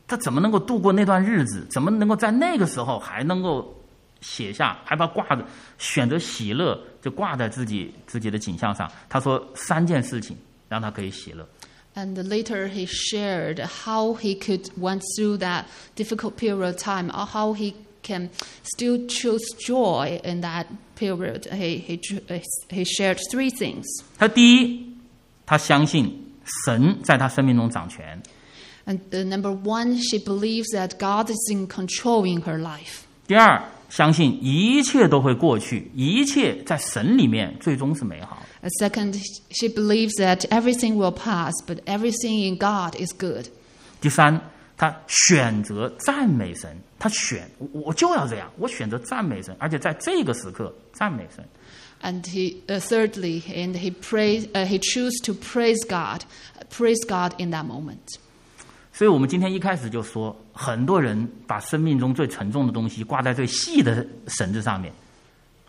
[0.08, 3.76] 他怎么能够度过那段日子，怎么能够在那个时候还能够
[4.22, 5.46] 写下，还把挂着
[5.78, 8.91] 选择喜乐，就挂在自己自己的景象上。
[9.09, 10.37] 他说三件事情
[10.69, 11.47] 让他可以喜乐。
[11.97, 17.25] And later he shared how he could went through that difficult period of time, or
[17.25, 18.31] how he can
[18.65, 20.67] still choose joy in that
[20.97, 21.47] period.
[21.53, 22.01] He, he,
[22.69, 23.85] he shared three things.
[24.19, 24.97] 他第一，
[25.47, 26.35] 他相信
[26.67, 28.21] 神在他生命中掌权；
[28.87, 33.05] And uh, number one, she believes that God is in control in her life.
[33.29, 38.69] 第二， 相信一切都会过去，一切在神里面最终是美好的。
[38.69, 39.15] And second,
[39.51, 43.47] she believes that everything will pass, but everything in God is good.
[44.01, 44.41] 第三，
[44.77, 51.45] 他选择赞美神，他选我我就要这样，我选择赞美神，而且在这个时刻赞美神。
[52.03, 56.25] And he, uh, thirdly, and he prays, uh, he choose to praise God,
[56.69, 58.19] praise God in that moment.
[59.00, 64.92] 所以，我们今天一开始就说，很多人把生命中最沉重的东西挂在最细的绳子上面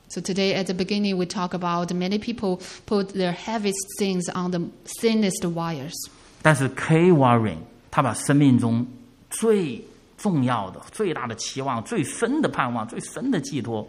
[0.09, 2.59] ，So today, at the beginning, we talk about many people
[2.89, 4.63] put their heaviest things on the
[5.01, 5.95] thinnest wires.
[6.43, 7.13] 但是 K.
[7.13, 7.59] Warren
[7.89, 8.85] 他把生命中
[9.31, 9.81] 最
[10.19, 13.87] 重要的、最大的期望、最深的盼望、最深的寄托，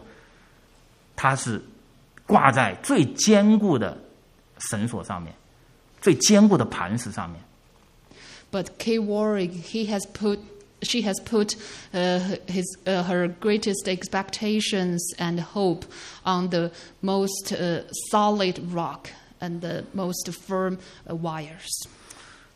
[1.15, 1.59] 他是
[2.27, 3.97] 挂在最坚固的
[4.69, 5.33] 绳索上面，
[5.99, 7.41] 最坚固的磐石上面。
[8.51, 10.39] But Kay Warwick, he has put,
[10.81, 11.55] she has put
[11.93, 15.85] uh, his, uh, her greatest expectations and hope
[16.25, 16.71] on the
[17.01, 20.77] most uh, solid rock and the most firm
[21.09, 21.87] uh, wires.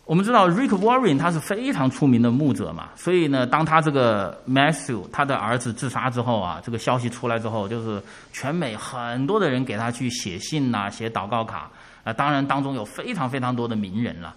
[0.06, 8.00] 我们知道 Rick Warren 他是非常出名的牧者嘛，所以呢，当他这个 Matthew 他的儿子自杀之后啊，这个消息出来之后，就是
[8.32, 11.72] 全美很多的人给他去写信呐、写祷告卡
[12.04, 14.36] 啊、当然当中有非常非常多的名人了。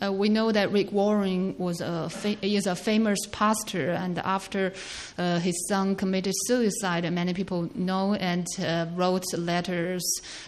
[0.00, 4.72] Uh, we know that Rick Warren was a fa- is a famous pastor, and after
[5.16, 10.02] uh, his son committed suicide, many people know and uh, wrote letters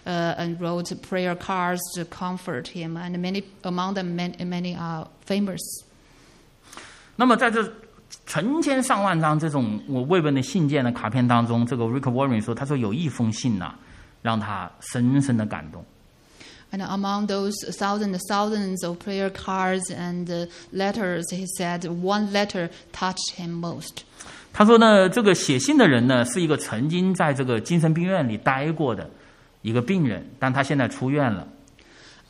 [0.06, 5.06] uh, and wrote prayer cards to comfort him, and many among them many, many are
[5.24, 5.84] famous.
[7.14, 7.62] 那么在这
[8.26, 13.72] 成千上万张这种我慰问的信件的卡片当中，这个 Rick Warren 说，他说有一封信呐、
[14.20, 15.84] 让他深深的感动。
[16.70, 22.32] And among those thousands and thousands of prayer cards and uh, letters, he said one
[22.32, 24.02] letter touched him most.
[24.52, 29.08] 他说呢，这个写信的人呢，是一个曾经在这个精神病院里待过的
[29.62, 31.46] 一个病人，但他现在出院了。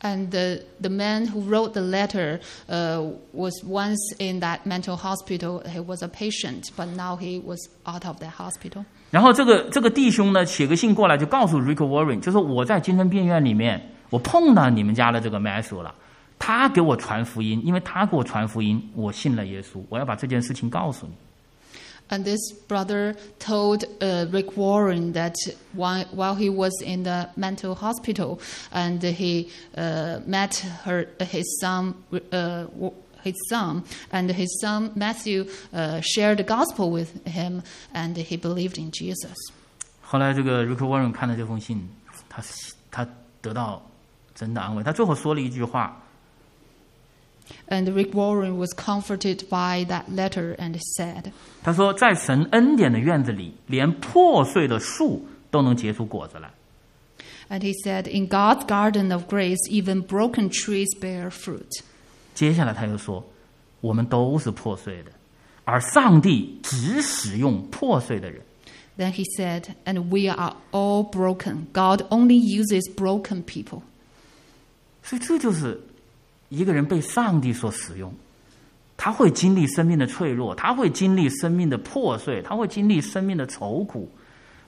[0.01, 5.63] And the, the man who wrote the letter uh, was once in that mental hospital.
[5.65, 8.85] He was a patient, but now he was out of the hospital.
[9.09, 15.93] 然后这个这个弟兄呢，写个信过来，就告诉 Rick Warren，就说我在精神病院里面， 我碰到你们家的这个 Matthew 了，
[16.37, 21.13] 他给我传福音，因为他给我传福音，我信了耶稣，我要把这件事情告诉你。
[22.07, 25.33] And this brother told uh, Rick Warren that
[25.75, 28.37] while, while he was in the mental hospital
[28.71, 32.67] and he uh, met her, his son, uh,
[33.23, 38.77] his son, and his son Matthew uh, shared the gospel with him, and he believed
[38.77, 39.33] in Jesus.
[40.03, 41.89] 后来这个 Rick Warren 看了这封信，
[42.29, 42.43] 他
[42.91, 43.07] 他
[43.41, 43.81] 得到
[44.39, 44.83] 真的安慰。
[44.83, 46.01] 他最后说了一句话，
[47.69, 51.31] And Rick Warren was comforted by that letter and said,
[51.63, 56.51] 他说：“在神恩典的院子里，连破碎的树都能结出果子来。
[57.47, 61.83] and he said, In God's garden of grace, even broken trees bear fruit.
[62.33, 65.11] ”接下来他又说：“我们都是破碎的，
[65.63, 68.41] 而上帝只使用破碎的人。
[68.97, 71.67] Then he said, And we are all broken.
[71.73, 73.81] God only uses broken people.
[75.03, 75.79] 所以这就是
[76.49, 78.13] 一个人被上帝所使用，
[78.97, 84.09] 他会经历生命的脆弱，他会经历生命的破碎，他会经历生命的愁苦，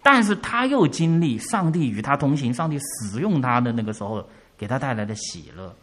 [0.04, 4.28] 但是他又经历上帝与他同行，上帝使用他的那个时候
[4.58, 5.76] 给他带来的喜乐。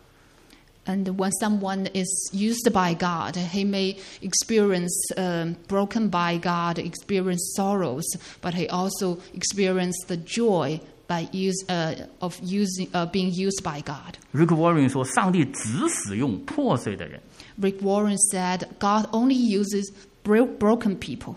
[0.86, 7.54] And when someone is used by God, he may experience um, broken by God, experience
[7.56, 8.04] sorrows,
[8.42, 13.80] but he also experience the joy by use, uh, of using, uh, being used by
[13.82, 14.16] God.
[14.32, 17.20] Rick Warren 说：“上帝只使用破碎的人。
[17.60, 19.92] Rick Warren said, God only uses
[20.24, 21.36] bro- broken people.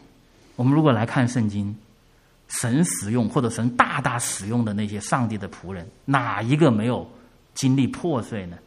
[0.55, 1.75] ”我们如果来看圣经，
[2.47, 7.07] 神使用或者神大大使用的那些上帝的仆人，哪一个没有
[7.53, 8.57] 经历破碎呢？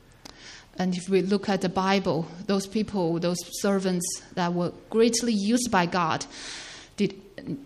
[0.76, 4.04] And if we look at the Bible, those people, those servants
[4.34, 6.24] that were greatly used by God,
[6.96, 7.14] did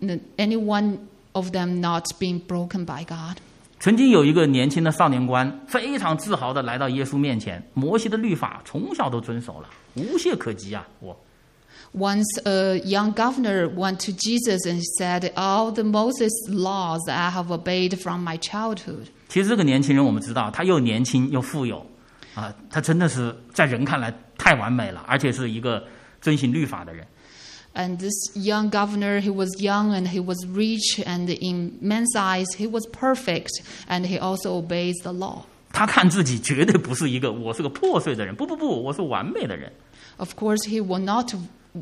[0.01, 0.97] n- any one
[1.32, 3.38] of them not being broken by God?
[3.78, 10.86] 曾经有一个年轻的少年官，非常自豪的来到耶稣面前，摩西的律法从小都遵守了，无懈可击啊！
[11.00, 11.18] 我
[11.92, 17.50] Once a young governor went to Jesus and said, All the Moses laws I have
[17.50, 19.06] obeyed from my childhood.
[19.28, 21.84] 其实这个年轻人，我们知道他又年轻又富有，
[22.34, 25.82] 啊，他真的是在人看来太完美了，而且是一个
[26.20, 27.04] 遵行律法的人。
[27.73, 32.67] And this young governor, he was young and he was rich, and in men's eyes, he
[32.67, 33.51] was perfect,
[33.89, 35.43] and he also obeys the law.
[35.73, 39.69] 他看自己绝对不是一个我是个破碎的人，不不不，我是完美的人。
[40.15, 41.35] Of course, he will not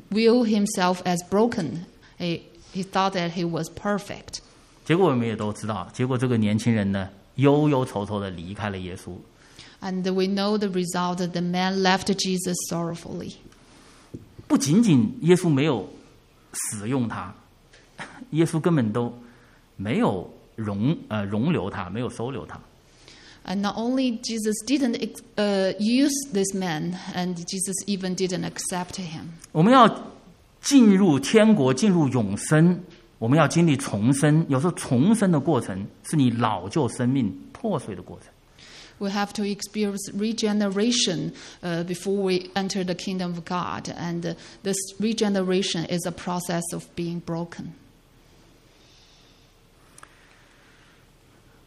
[0.09, 1.85] view himself as broken.
[2.17, 2.41] He,
[2.73, 4.39] he thought that he was perfect.
[4.83, 9.11] 结果我们也都知道，结果这个年轻人呢，忧忧愁愁的离开了耶稣。
[9.81, 13.35] And we know the result that the man left Jesus sorrowfully.
[14.48, 15.88] 不仅仅耶稣没有
[16.52, 17.32] 使用他，
[18.30, 19.12] 耶稣根本都
[19.76, 22.58] 没有容呃容留他，没有收留他。
[23.44, 24.98] And not only Jesus didn't
[25.36, 29.28] uh, use this man, and Jesus even didn't accept him.
[29.52, 29.88] 我们要
[30.60, 32.80] 进入天国，进入永生，
[33.18, 34.44] 我们要经历重生。
[34.48, 38.28] 有时候重生的过程是你老旧生命破碎的过程。
[38.99, 43.89] We have to experience regeneration uh, before we enter the kingdom of God.
[43.89, 47.73] And uh, this regeneration is a process of being broken.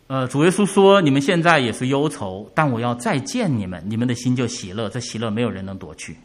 [0.09, 4.89] 呃，主耶稣说：“你们现在也是忧愁，但我要再见你们，你们的心就喜乐。
[4.89, 6.17] 这喜乐没有人能夺去。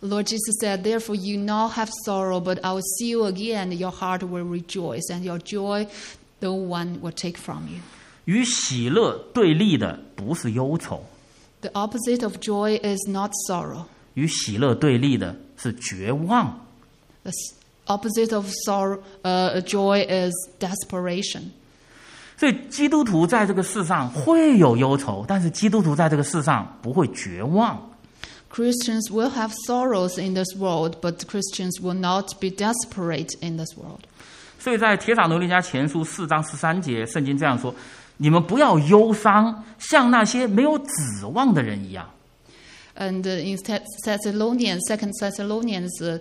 [0.00, 3.70] Lord Jesus said, Therefore you now have sorrow, but I will see you again.
[3.72, 5.86] Your heart will rejoice, and your joy
[6.40, 7.80] no one will take from you.
[8.25, 11.03] 与喜乐对立的不是忧愁
[11.61, 13.85] ，The opposite of joy is not sorrow.
[14.13, 16.65] 与喜乐对立的是绝望。
[17.23, 17.31] The
[17.87, 21.51] opposite of sorrow, uh, joy is desperation.
[22.37, 27.91] 所以，基督徒在这个世上会有忧愁，但是基督徒在这个世上不会绝望。
[28.51, 34.01] Christians will have sorrows in this world, but Christians will not be desperate in this world.
[34.59, 37.73] 所以在铁撒罗尼迦前书四章十三节，圣经这样说
[38.23, 42.09] ：“你们不要忧伤，像那些没有指望的人一样。
[42.95, 43.57] And in
[44.05, 46.19] Thessalonians, second Thessalonians, uh,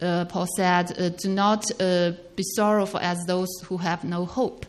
[0.00, 4.66] uh, Paul said, do not uh be sorrowful as those who have no hope.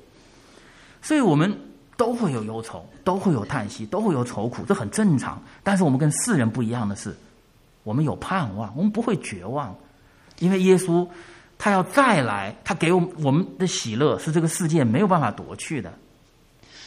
[1.04, 1.56] 所以我们
[1.96, 5.40] 都会有忧愁，都会有叹息，都会有愁苦，这很正常。
[5.62, 7.16] 但是我们跟世人不一样的是，
[7.84, 9.76] 我们有盼望，我们不会绝望，
[10.40, 11.08] 因为耶稣
[11.60, 15.94] 他要再来，他给我我们的喜乐是这个世界没有办法夺去的。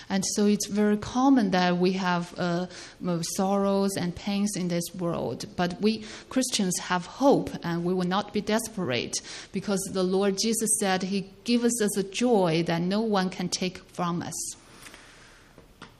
[0.09, 2.67] And so it's very common that we have uh,
[3.05, 8.07] uh, sorrows and pains in this world, but we Christians have hope and we will
[8.07, 9.15] not be desperate
[9.51, 13.79] because the Lord Jesus said He gives us a joy that no one can take
[13.93, 14.35] from us.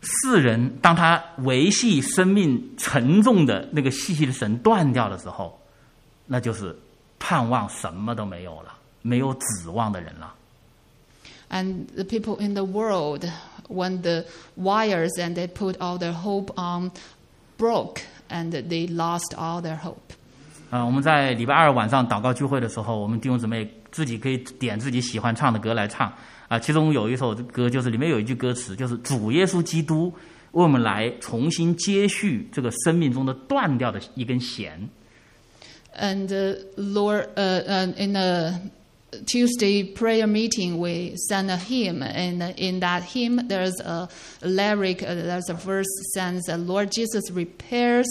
[0.02, 5.60] 世人当他维系生命沉重的那个细细的绳断掉的时候，
[6.28, 6.78] 那就是
[7.18, 8.72] 盼望什么都没有了，
[9.02, 10.36] 没有指望的人了。
[11.50, 13.26] And the people in the world,
[13.70, 14.24] when the
[14.56, 16.92] wires and they put all their hope on
[17.58, 20.14] broke and they lost all their hope.
[20.70, 26.12] 啊、我们在礼拜二晚上祷告聚会的时候，我们弟兄姊妹自己可以点自己喜欢唱的歌来唱
[26.48, 30.14] 啊、其中有一首歌就是里面有一句歌词，就是主耶稣基督
[30.52, 34.90] 为我们来重新接续这个生命中的断掉的一根弦。
[35.98, 38.60] And uh, Lord, uh, uh, in a
[39.26, 44.10] Tuesday prayer meeting, we sang a hymn, and in that hymn, there's a
[44.42, 48.08] lyric, uh, there's a verse says, that "Lord Jesus repairs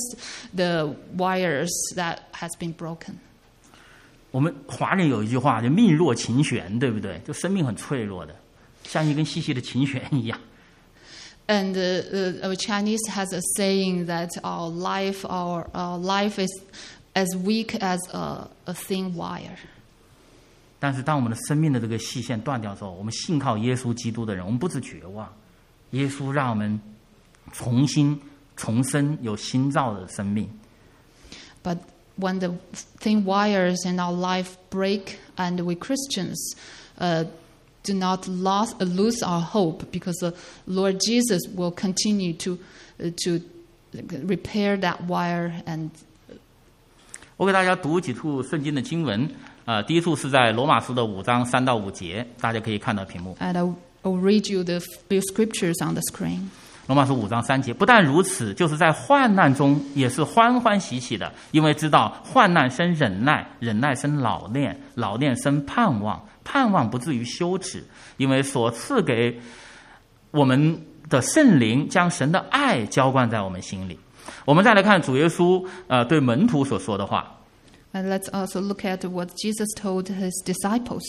[0.54, 3.20] the wires that has been broken."
[4.30, 7.20] 我们华人有一句话，就命若琴弦，对不对？
[7.26, 8.34] 就生命很脆弱的，
[8.84, 10.40] 像一根细细的琴弦一样。
[11.46, 16.50] And uh, uh, our Chinese has a saying that our life, our, our life is
[17.14, 19.58] as weak as a, a thin wire.
[20.78, 25.32] 但是当我们的生命的这个细线断掉之后，我们信靠耶稣基督的人，我们不是绝望，
[25.92, 26.78] 耶稣让我们
[27.52, 28.20] 重新
[28.56, 30.48] 重生，有新造的生命。
[31.62, 31.78] But
[32.18, 32.54] when the
[33.00, 36.36] thin wires in our life break, and we Christians
[36.98, 37.24] uh,
[37.82, 40.34] do not lose, uh, lose our hope, because the
[40.66, 42.58] Lord Jesus will continue to
[43.00, 43.40] uh, to
[44.26, 45.90] repair that wire and
[47.36, 49.28] 我给大家读几处圣经的经文，
[49.69, 53.37] 啊、第一处是在罗马书的五章三到五节，大家可以看到屏幕。
[53.39, 56.47] and I'll, I'll read you the few scriptures on the screen.
[56.87, 67.85] 罗马书五章三节，不但如此，就是在患难中也是欢欢喜喜的，因为知道患难生忍耐，忍耐生老练，老练生盼望，盼望不至于羞耻，
[68.17, 69.39] 因为所赐给
[70.31, 73.99] 我们的圣灵将神的爱浇灌在我们心里。
[74.45, 77.35] 我们再来看主耶稣呃对门徒所说的话，
[77.91, 81.01] And let's also look at what Jesus told his disciples.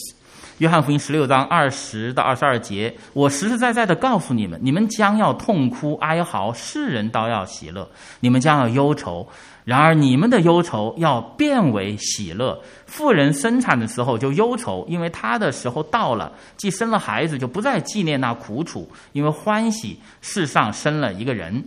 [0.58, 7.86] 约翰福音十六章二十到二十二节，我实实在在的告诉你们，你们将要痛哭哀嚎，世人倒要喜乐；
[8.20, 9.26] 你们将要忧愁，
[9.64, 12.58] 然而你们的忧愁要变为喜乐。
[12.86, 21.62] 妇人生产的时候就忧愁，因为她的时候到了；既生了孩子，就不再纪念那苦楚，因为欢喜世上生了一个人。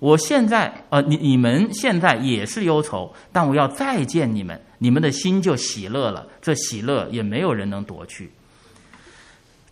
[0.00, 6.26] 我现在，呃，你你们现在也是忧愁，但我要再见你们，你们的心就喜乐了。
[6.42, 8.30] 这喜乐也没有人能夺去。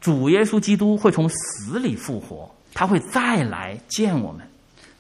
[0.01, 4.47] 主耶稣基督会从死里复活，他会再来见我们。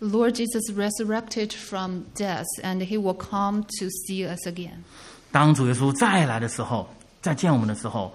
[0.00, 4.82] Lord Jesus resurrected from death, and he will come to see us again.
[5.30, 6.88] 当主耶稣再来的时候，
[7.20, 8.12] 再见我们的时候，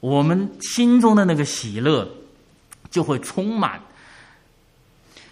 [0.00, 2.08] 我们心中的那个喜乐
[2.90, 3.80] 就会充满。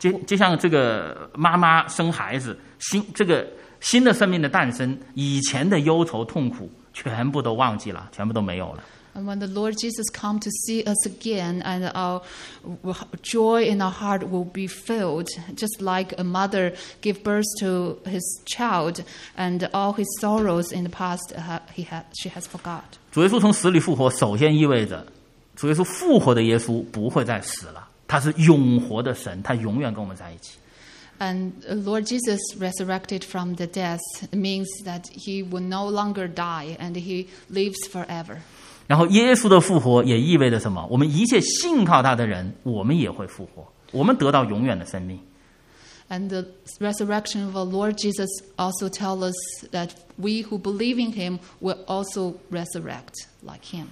[0.02, 3.46] 就就像这个妈妈生孩子，新这个
[3.78, 8.82] 新的生命的诞生，以前的忧愁痛苦全部都忘记了，全部都没有了。
[9.14, 12.22] And when the Lord Jesus come to see us again, and our
[13.22, 18.22] joy in our heart will be filled, just like a mother give birth to his
[18.46, 19.04] child,
[19.36, 22.82] and all his sorrows in the past uh, he had, she has forgot.
[23.12, 25.06] 主耶稣从死里复活，首先意味着
[25.54, 30.57] 主耶稣复活的耶稣不会再死了，他是永活的神，他永远跟我们在一起。
[31.19, 33.99] And uh, Lord Jesus resurrected from the death
[34.31, 38.37] means that he will no longer die, and he lives forever.
[38.85, 40.85] 然后耶稣的复活也意味着什么？
[40.89, 45.19] 我们一切信靠他的人，我们也会复活，我们得到永远的生命。
[46.09, 46.45] And the
[46.79, 49.35] resurrection of our Lord Jesus also tells us
[49.71, 53.87] that we who believe in him will also resurrect like him.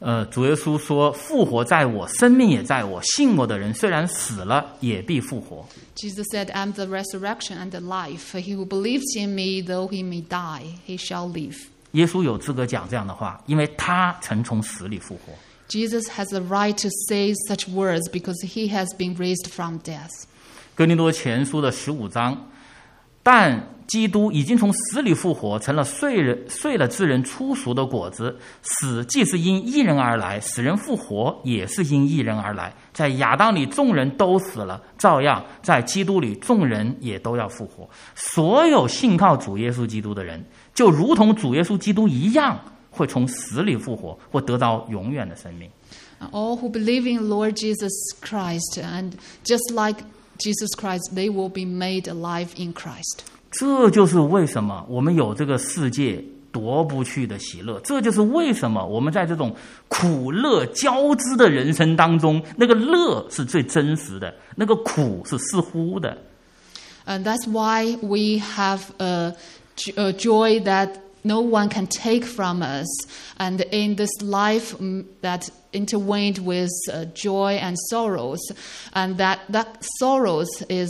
[0.00, 3.02] 呃，主耶稣说：“复活在我，生命也在我。
[3.02, 5.66] 信我的人，虽然死了，也必复活。
[5.96, 8.32] Jesus said, I'm the resurrection and the life.
[8.32, 11.56] He who believes in me, though he may die, he shall live.
[11.92, 15.32] ”耶稣有资格讲这样的话，因为他曾从死里复活。
[15.68, 20.10] Jesus has the right to say such words because he has been raised from death.
[20.76, 22.48] 哥林多前书的十五章，
[23.24, 28.38] 但基督已经从死里复活，成了睡人睡了之人出熟的果子。
[28.62, 32.72] 死既是因一人而来，使人复活也是因一人而来。
[32.92, 37.88] 在亚当里众人都死了，照样在基督里众人也都要复活。
[38.14, 42.60] 所有信靠主耶稣基督的人，就如同主耶稣基督一样，
[42.90, 45.68] 会从死里复活，或得到永远的生命。
[46.30, 49.12] All who believe in Lord Jesus Christ, and
[49.44, 50.02] just like
[50.36, 53.20] Jesus Christ, they will be made alive in Christ.
[53.51, 59.55] 这就是为什么我们有这个世界夺不去的喜乐，这就是为什么我们在这种
[59.87, 66.17] 苦乐交织的人生当中，那个乐是最真实的，那个苦是似乎的。
[67.05, 69.33] And that's why we have a,
[69.75, 70.89] j- a joy that
[71.23, 72.87] no one can take from us.
[73.37, 78.39] And in this life mm, that intertwined with uh, joy and sorrows,
[78.93, 80.89] and that, that sorrows is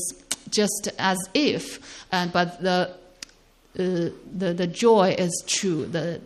[0.51, 1.79] just as if,
[2.11, 2.89] and but the,
[3.79, 6.19] uh, the, the joy is true, the,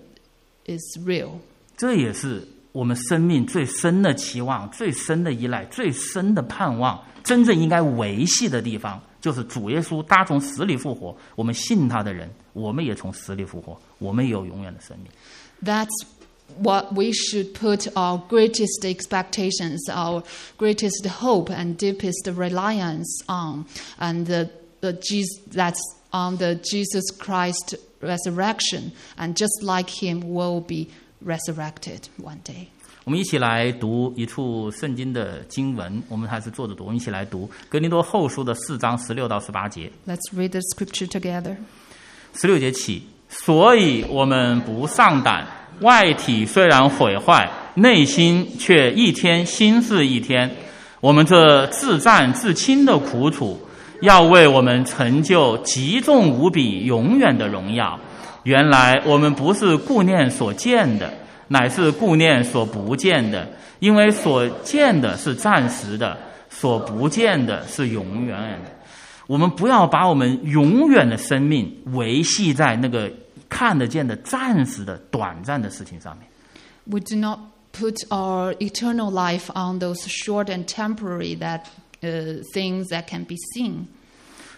[0.66, 1.40] is real.
[1.78, 15.08] 这也是我们生命最深的期望、最深的依赖、最深的盼望，真正应该维系的地方，就是主耶稣他从死里复活，我们信他的人，我们也从死里复活，我们也有永远的生命。
[15.64, 15.88] That's
[16.59, 20.23] what we should put our greatest expectations, our
[20.59, 23.65] greatest hope, and deepest reliance on,
[23.99, 25.81] and the, the Jesus, that's
[26.13, 30.89] on the Jesus Christ resurrection, and just like Him, will be
[31.25, 32.69] resurrected one day.
[33.05, 36.85] 我们一起来读一处圣经的经文，我们还是坐着读。
[36.85, 39.91] 我们一起来读《哥林多后书》的四章十六到十八节。
[40.07, 41.57] Let's read the scripture together.
[42.35, 45.62] 十六节起，所以我们不上胆。
[45.83, 50.51] 外体虽然毁坏，内心却一天新似一天。
[51.01, 53.61] 我们这自战自轻的苦楚，
[54.01, 57.99] 要为我们成就极重无比、永远的荣耀。
[58.45, 61.13] 原来我们不是顾念所见的，
[61.49, 63.49] 乃是顾念所不见的，
[63.81, 66.17] 因为所见的是暂时的，
[66.49, 68.71] 所不见的是永远的。
[69.27, 73.11] 我们不要把我们永远的生命维系在那个
[73.52, 76.28] 看得见的、暂时的、短暂的事情上面。
[76.86, 77.40] We do not
[77.74, 81.66] put our eternal life on those short and temporary that
[82.02, 83.88] uh, things that can be seen.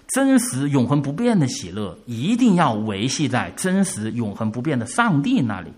[0.09, 5.71] 真实永恒不变的喜乐，一定要维系在真实永恒不变的上帝那里。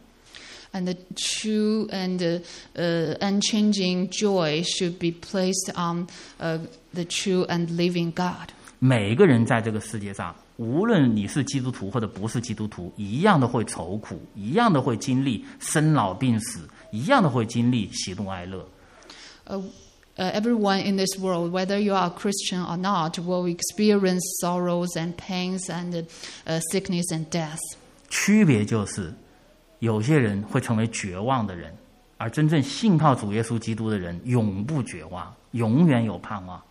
[0.74, 2.42] And the true and uh,
[2.76, 6.08] uh, unchanging joy should be placed on
[6.40, 6.60] uh,
[6.94, 8.54] the true and living God.
[8.80, 18.67] 每个人在这个世界上， 无论你是基督徒或者不是基督徒，一样的会愁苦，一样的会经历生老病死，一样的会经历喜怒哀乐。
[19.47, 19.63] Uh,
[20.17, 24.97] uh, everyone in this world, whether you are a Christian or not, will experience sorrows
[24.97, 26.07] and pains and
[26.47, 27.59] uh, sickness and death.
[28.09, 29.13] 区别就是，
[29.81, 31.75] 有些人会成为绝望的人，
[32.17, 36.63] 而真正信靠主耶稣基督的人，永不绝望，永远有盼望。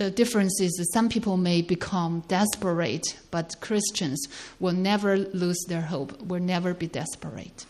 [0.00, 4.28] The difference is that some people may become desperate, but Christians
[4.60, 7.64] will never lose their hope, will never be desperate.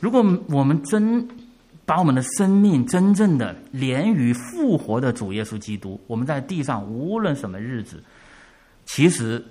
[0.00, 1.26] 如果我们真
[1.86, 8.02] 把我们的生命真正的连于复活的主耶稣基督，我们在地上无论什么日子，
[8.84, 9.42] 其实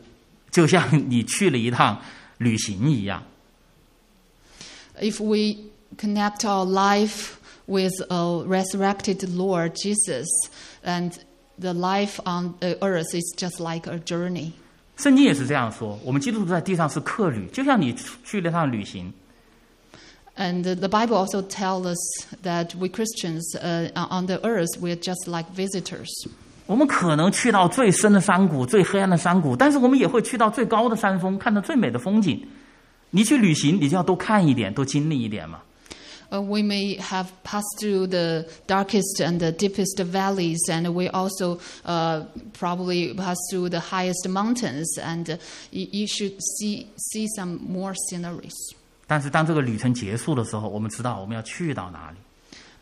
[0.52, 1.99] 就像你去了一趟
[2.38, 3.24] 旅行一样。
[4.99, 10.28] If we connect our life with a resurrected Lord Jesus,
[10.84, 11.14] and
[11.61, 14.53] the life on the earth is just like a journey.
[14.97, 19.12] 圣经也是这样说，我们基督徒在地上是客旅，就像你去了趟旅行。
[20.37, 21.99] And the Bible also tells us
[22.43, 26.09] that we Christians uh, on the earth, we're just like visitors.
[26.66, 32.43] 我们可能去到最深的山谷、最黑暗的山谷，但是我们也会去到最高的山峰，看到最美的风景。
[33.11, 35.61] 你去旅行，你就要多看一点，多经历一点嘛。
[36.32, 42.23] Uh, we may have passed through the darkest and the deepest valleys, and we also uh,
[42.57, 45.38] probably pass through the highest mountains, and uh,
[45.72, 48.56] you, you should see, see some more sceneries.
[49.07, 52.18] 但是当这个旅程结束的时候，我们知道我们要去到哪里。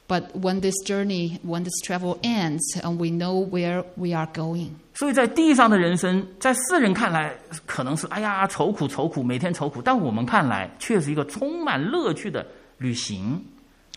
[0.07, 4.69] But when this journey, when this travel ends, and we know where we are going.
[4.95, 7.35] 所以在地上的人生，在世人看来
[7.65, 12.45] 可能是哎呀愁苦愁苦，每天愁苦，但我们看来却是一个充满乐趣的
[12.83, 13.43] 旅行。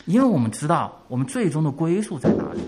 [0.07, 2.61] 因为我们知道我们最终的归宿在哪里。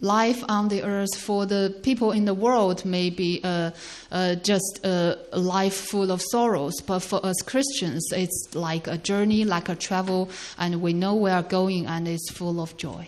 [0.00, 3.70] Life on the earth for the people in the world may be uh,
[4.10, 8.96] uh, just a, a life full of sorrows, but for us Christians, it's like a
[8.98, 10.28] journey, like a travel,
[10.58, 13.06] and we know we are going, and it's full of joy.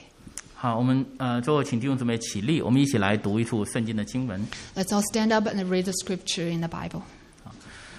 [0.54, 4.40] 好，我们呃，最后请弟兄姊妹起立，我们一起来读一处圣经的经文。
[4.76, 7.02] Let's all stand up and read the scripture in the Bible.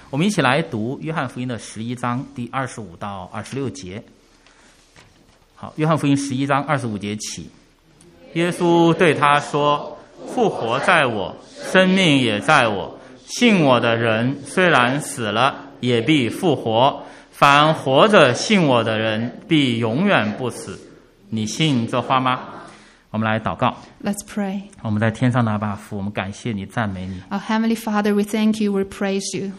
[0.09, 4.01] 我们一起来读约翰福音的十一章第二十五到二十六节。
[5.60, 7.50] 好，约翰福音十一章二十五节起，
[8.32, 9.94] 耶稣对他说
[10.26, 11.36] ：“复活在我，
[11.70, 12.98] 生命也在我。
[13.26, 20.80] 信我的人，虽然死了，也必复活；凡活着信我的人，必永远不死。
[21.28, 22.40] 你信这话吗？”
[23.12, 23.76] 我们来祷告。
[24.02, 24.62] Let's pray.
[24.80, 27.20] 我们在天上的阿爸父，我们感谢你，赞美你。
[27.28, 29.52] Our Heavenly Father, we thank you, we praise you.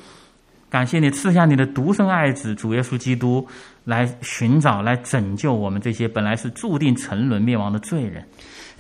[0.71, 3.45] 感谢你赐下你的独生爱子主耶稣基督，
[3.85, 8.23] 来寻找、来拯救我们这些本来是注定沉沦灭亡的罪人。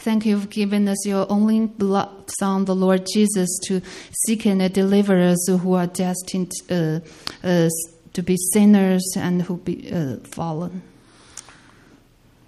[0.03, 2.09] Thank you for giving us your only blood
[2.39, 3.81] Son, the Lord Jesus, to
[4.25, 7.01] seek and deliver us who are destined uh,
[7.43, 7.69] uh,
[8.13, 10.81] to be sinners and who be uh, fallen.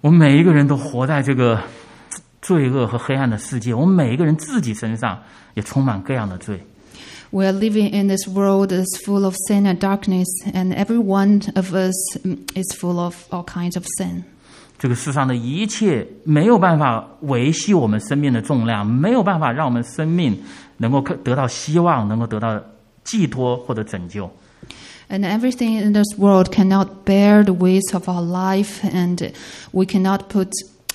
[0.00, 1.60] 我们每一个人都活在这个
[2.42, 5.22] 罪恶和黑暗的世界，我们每一个人自己身上
[5.54, 6.60] 也充满各样的罪。
[7.33, 11.73] We are living in this world that's full of sin and darkness, and every one of
[11.73, 11.93] us
[12.23, 14.23] mm, is full of all kinds of sin.
[14.77, 20.41] 这个世上的一切没有办法维系我们生命的重量，没有办法让我们生命
[20.77, 22.59] 能够得到希望，能够得到
[23.03, 24.31] 寄托或者拯救。
[25.09, 29.31] And everything in this world cannot bear the weight of our life, and
[29.71, 30.49] we cannot put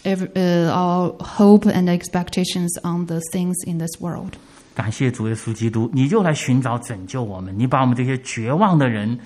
[0.04, 4.36] every, uh, our hope and expectations on the things in this world.
[4.79, 9.19] 感谢主耶稣基督，你就来寻找拯救我们，你把我们这些绝望的人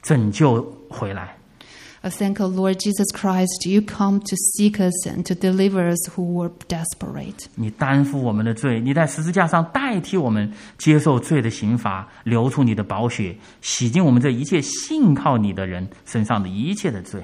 [0.00, 1.36] 拯救回来。
[2.00, 3.68] I thank the Lord Jesus Christ.
[3.68, 7.44] You come to seek us and to deliver us who were desperate.
[7.56, 17.22] 你担负我们的罪，你在十字架上代替我们接受罪的刑罚，流出你的宝血，洗净我们这一切信靠你的人身上的一切的罪。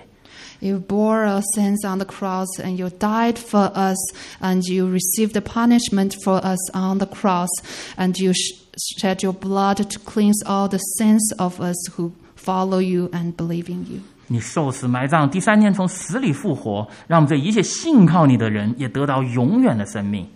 [0.62, 3.98] You bore our sins on the cross and you died for us
[4.40, 7.50] and you received the punishment for us on the cross
[7.96, 8.54] and you sh-
[9.00, 13.70] shed your blood to cleanse all the sins of us who follow you and believe
[13.70, 14.02] in you.
[14.30, 20.28] 你受死埋葬，第三天从死里复活，让我们这一切信靠你的人也得到永远的生命。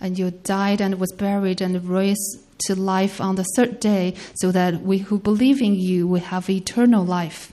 [0.00, 4.50] And you died and was buried and raised to life on the third day so
[4.50, 7.52] that we who believe in you will have eternal life.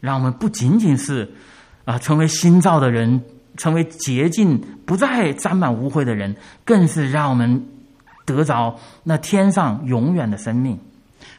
[0.00, 1.28] 让我们不仅仅是
[1.84, 3.22] 啊、成为新造的人，
[3.56, 7.64] 成为洁净、不再沾满污秽的人，更是让我们
[8.24, 10.78] 得着那天上永远的生命。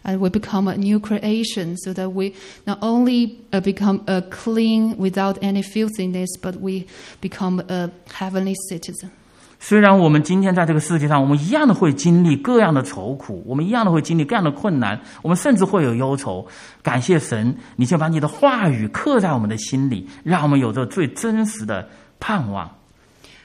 [0.03, 2.33] and we become a new creation so that we
[2.65, 6.87] not only uh, become a clean without any filthiness, but we
[7.21, 9.11] become a heavenly citizen.
[9.59, 16.45] 虽然我们今天在这个世界上，我们一样的会经历各样的愁苦，我们一样的会经历各样的困难，我们甚至会有忧愁。
[16.83, 21.89] 感谢神，你就把你的话语刻在我们的心里，让我们有着最真实的
[22.19, 22.69] 盼望。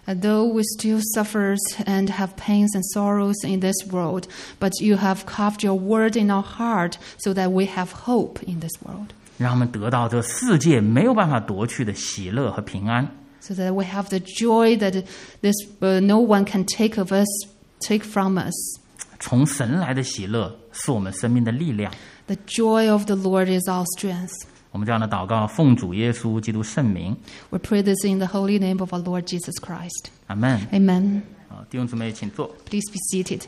[0.05, 1.57] And though we still suffer
[1.87, 4.25] and have pains and sorrows in this world,
[4.59, 8.59] but you have carved your word in our heart so that we have hope in
[8.59, 9.11] this world.
[9.39, 13.09] 让我们得到这世界没有办法夺去的喜乐和平安。
[13.42, 15.06] So that we have the joy that
[15.42, 17.28] this uh, no one can take of us,
[17.80, 18.54] take from us.
[19.20, 21.92] 从神来的喜乐是我们生命的力量。
[22.26, 24.34] The joy of the Lord is our strength.
[24.72, 27.16] 我们这样的祷告，奉主耶稣基督圣名，
[27.50, 30.08] We pray this in the holy name of our Lord Jesus Christ.
[30.28, 30.68] 阿门。
[30.72, 31.22] Amen.
[31.50, 32.54] 啊，弟兄姊妹，请坐。
[32.70, 33.44] Please be seated.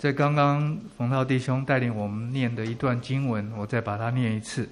[0.00, 4.66] 在刚刚冯涛弟兄带领我们念的一段经文，我再把它念一次，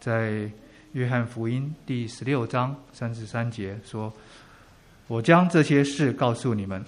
[0.00, 0.50] 在
[0.94, 4.12] 约翰福音第十六章三十三节说
[5.06, 6.84] ：“我将这些事告诉你们，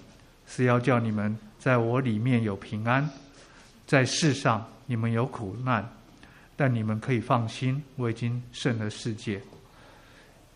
[0.49, 3.09] 是要叫你们在我里面有平安。
[3.87, 5.89] 在世上你们有苦难，
[6.57, 9.41] 但你们可以放心，我已经胜了世界。”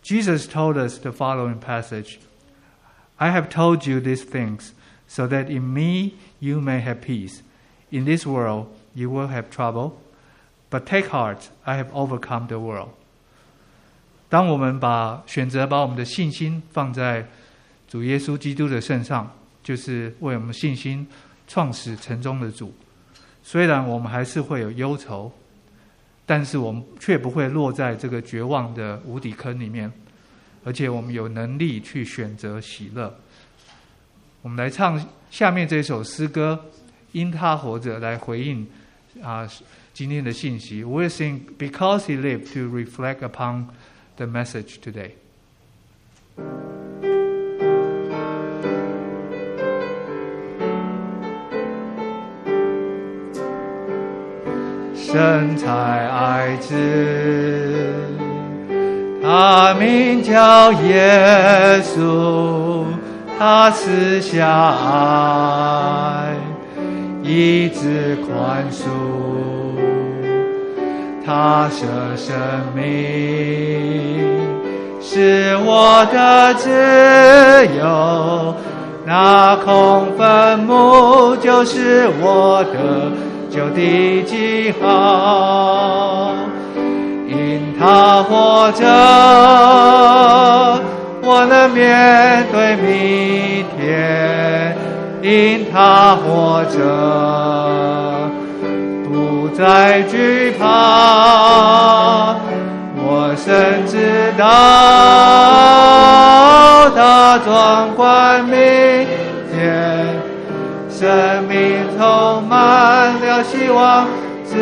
[0.02, 2.16] Jesus told us the following passage
[3.18, 4.70] I have told you these things
[5.14, 7.42] so that in me you may have peace.
[7.90, 9.92] In this world you will have trouble,
[10.70, 12.88] but take heart, I have overcome the world.
[14.28, 17.28] 当我们把选择把我们的信心放在
[17.86, 19.30] 主耶稣基督的身上，
[19.62, 21.06] 就是为我们信心
[21.46, 22.74] 创始成终的主。
[23.44, 25.30] 虽然我们还是会有忧愁，
[26.26, 29.92] 但是我们却不会落在这个绝望的无底坑里面，
[30.64, 33.14] 而且我们有能力去选择喜乐，
[34.44, 36.66] 我们来唱下面这首诗歌，
[37.12, 38.66] 因他活着来回应
[39.22, 39.48] 啊
[39.94, 40.84] 今天的信息。
[40.84, 43.68] We sing because he lived to reflect upon
[44.16, 45.12] the message today.
[54.94, 56.74] 神才爱子，
[59.22, 62.84] 他名叫耶稣，
[63.38, 66.34] 他赐下爱，
[67.22, 68.84] 一直宽恕，
[71.24, 71.84] 他舍
[72.16, 72.34] 生
[72.74, 72.82] 命，
[75.00, 76.70] 是我的自
[77.78, 78.54] 由。
[79.06, 83.12] 那空坟墓就是我的。
[83.50, 86.32] 就地记号，
[87.28, 88.82] 因他活着，
[91.36, 93.82] 我能面对明天；
[95.20, 96.78] 因他活着，
[99.02, 102.36] 不再惧怕。
[102.96, 104.44] 我深知道
[106.94, 108.54] 他壮观明
[109.50, 110.06] 天，
[110.88, 113.42] 生命充满了。
[113.42, 114.06] 希望
[114.48, 114.54] 只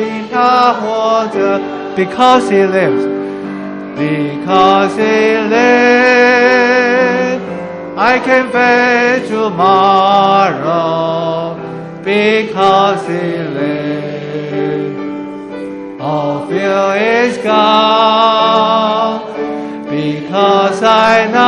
[0.00, 1.60] 因他活着
[1.94, 3.04] ，because he lives
[3.96, 10.34] lives，because he lives，I can face tomorrow
[12.02, 19.22] because he lives，all fear is gone
[19.88, 21.46] because I know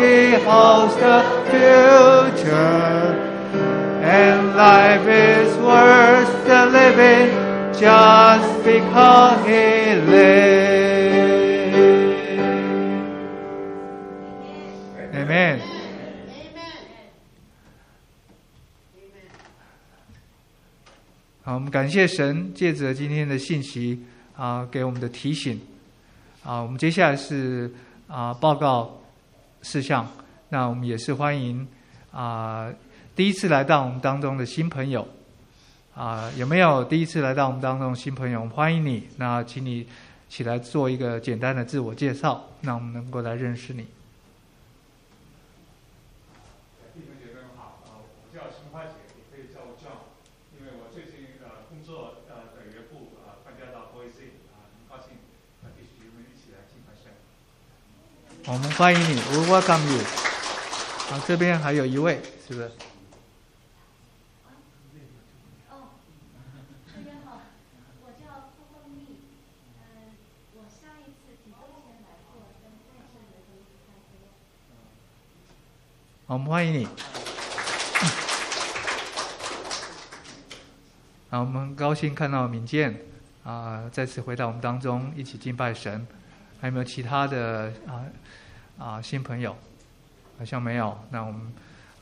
[0.00, 3.16] he holds the future
[4.02, 7.37] and life is worth the living
[7.80, 10.98] just because he lives.
[15.14, 15.60] Amen.
[21.42, 24.04] 好，我们感谢神借着今天的信息
[24.36, 25.60] 啊，给我们的提醒
[26.42, 26.60] 啊。
[26.60, 27.70] 我们接下来是
[28.08, 29.00] 啊报告
[29.62, 30.04] 事项，
[30.48, 31.66] 那我们也是欢迎
[32.10, 32.68] 啊。
[33.14, 35.06] 第一次来到我们当中的新朋友，
[35.98, 38.48] 啊，有没有第一次来到我们当中新朋友？
[38.50, 39.08] 欢迎你！
[39.16, 39.88] 那请你
[40.28, 43.82] 起来做一个简单的自我介绍，那我们能够来认识你。
[46.94, 49.74] 弟兄姐妹好，我叫陈，你可以叫我，
[50.56, 55.18] 因为我最近呃工作呃的缘故啊，搬家到，啊，很高兴，
[56.14, 56.62] 们一起来。
[58.46, 59.20] 我们欢迎你
[59.50, 59.98] ，welcome you。
[61.10, 62.70] 啊，这边还有一位，是不是？
[76.30, 76.84] 我们欢迎你。
[81.30, 82.94] 啊，我们高兴看到敏健
[83.44, 86.06] 啊再次回到我们当中，一起敬拜神。
[86.60, 88.04] 还有没有其他的啊
[88.78, 89.56] 啊新朋友？
[90.38, 90.98] 好像没有。
[91.08, 91.50] 那我们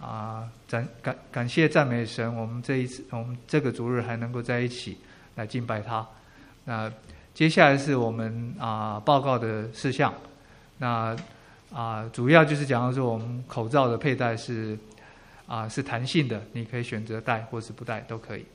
[0.01, 4.99] 啊感感感谢赞美神，我们这一次我们这个主日还能够在一起
[5.37, 6.05] 来敬拜他。
[6.65, 6.91] 那
[7.33, 10.13] 接下来是我们啊报告的事项。
[10.79, 11.17] 那。
[11.77, 14.79] 啊，主要就是讲到说，我们口罩的佩戴是
[15.47, 18.47] 啊是弹性的，你可以选择戴或是不戴都可以。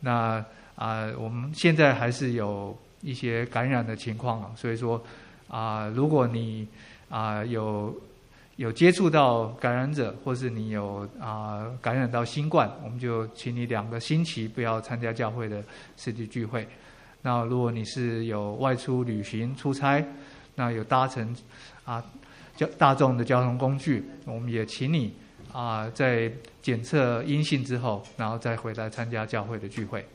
[0.00, 0.44] 那
[0.74, 5.00] 啊，我们现在还是有一些感染的情况啊，所以说
[5.46, 6.66] 啊，如果你
[7.08, 7.94] 啊有
[8.56, 15.62] 有接触到感染者，或是你有啊感染到新冠，我们就请你两个星期不要参加教会的
[15.96, 16.66] 实体聚会。
[17.22, 20.04] 那如果你是有外出旅行出差，
[20.56, 21.32] 那有搭乘。
[21.84, 22.02] 啊，
[22.56, 25.14] 交大众的交通工具，我们也请你
[25.52, 26.30] 啊，在
[26.62, 30.06] 检测阴性之后，然后再回来参加教会的聚会。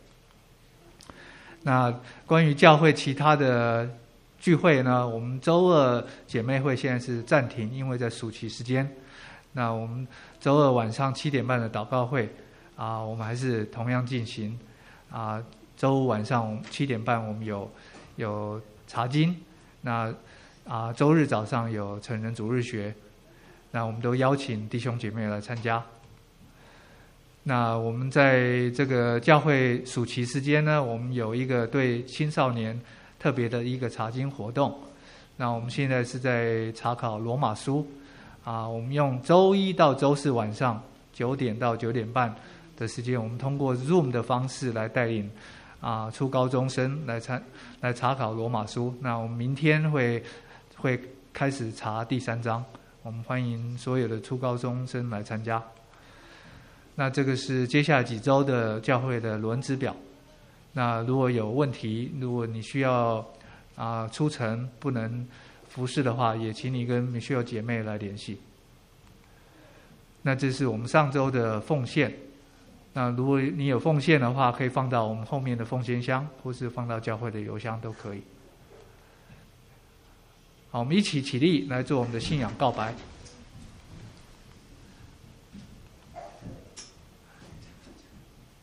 [1.63, 1.93] 那
[2.25, 3.89] 关于教会其他的
[4.39, 5.07] 聚会呢？
[5.07, 8.89] 我们周二姐妹会现在是暂停，因为在暑期时间。
[9.51, 10.07] 那我们
[10.39, 12.29] 周二晚上七点半的祷告会
[12.75, 14.57] 啊，我们还是同样进行。
[15.11, 15.43] 啊，
[15.75, 17.69] 周五晚上七点半我们有
[18.15, 19.35] 有查经。
[19.81, 20.13] 那
[20.69, 22.93] 啊，周日早上有成人主日学，
[23.71, 25.83] 那我们都邀请弟兄姐妹来参加。
[27.41, 32.79] 那我们在这个教会暑期时间呢，我们有一个对青少年
[33.17, 34.79] 特别的一个查经活动。
[35.37, 37.87] 那我们现在是在查考罗马书，
[38.43, 40.79] 啊，我们用周一到周四晚上
[41.11, 42.31] 九点到九点半
[42.77, 45.31] 的时间，我们通过 Zoom 的方式来带领
[45.81, 47.43] 啊初高中生来参
[47.81, 48.93] 来查考罗马书。
[49.01, 50.23] 那我们明天会。
[50.81, 50.99] 会
[51.33, 52.63] 开始查第三章，
[53.03, 55.61] 我们欢迎所有的初高中生来参加。
[56.95, 59.95] 那这个是接下来几周的教会的轮值表。
[60.71, 63.25] 那如果有问题，如果你需要
[63.75, 65.27] 啊出城不能
[65.67, 68.39] 服侍的话，也请你跟米歇尔姐妹来联系。
[70.21, 72.13] 那这是我们上周的奉献。
[72.93, 78.21] 那如果你有奉献的话，可以放到我们后面的奉献箱，或是放到教会的邮箱都可以。
[80.71, 82.93] 好，我们一起起立来做我们的信仰告白。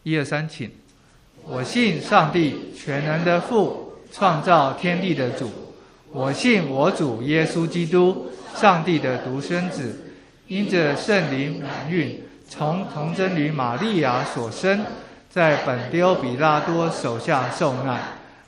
[0.04, 0.70] 一二三，请。
[1.42, 5.50] 我信上帝全能的父，创造天地的主。
[6.12, 10.12] 我信我主耶稣基督，上帝的独生子，
[10.46, 14.86] 因着圣灵满孕，从童贞女玛利亚所生，
[15.28, 18.00] 在本丢比拉多手下受难，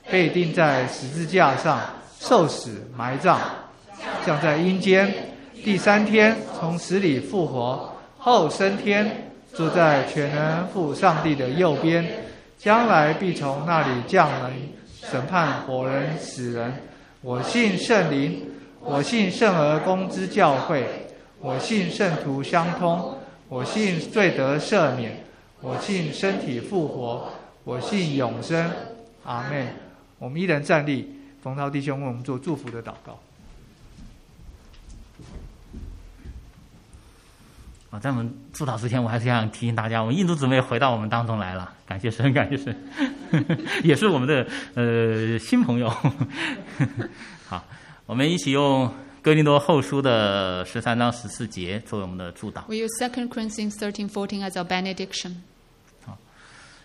[0.09, 1.81] 被钉在十字架上，
[2.19, 3.39] 受死埋葬，
[4.25, 5.11] 降在阴间，
[5.63, 12.05] 第三天从死里复活，后升天，坐在全能父上帝的右边，
[12.57, 16.73] 将来必从那里降临审判活人死人。
[17.21, 18.45] 我信圣灵，
[18.81, 20.85] 我信圣而公之教会，
[21.39, 23.17] 我信圣徒相通，
[23.47, 25.23] 我信罪得赦免，
[25.61, 27.29] 我信身体复活，
[27.63, 28.69] 我信永生。
[29.23, 29.67] 阿妹，
[30.17, 33.19] 我们依然站立，冯涛弟兄为我们做祝福的祷告。
[37.91, 42.77] 啊，在我们祝祷之前，我还是想提醒大家，我们印度姊妹回到我们当中来了，感谢神， 感谢神，
[43.83, 44.45] 也是我们的
[44.75, 45.89] 呃新朋友。
[47.49, 47.65] 好，
[48.05, 48.93] 我们一起用
[49.23, 52.61] 哥林多后书的十三章十四节作为我们的祝祷。
[52.67, 55.37] We use Second Corinthians thirteen fourteen as our benediction.
[56.05, 56.15] 好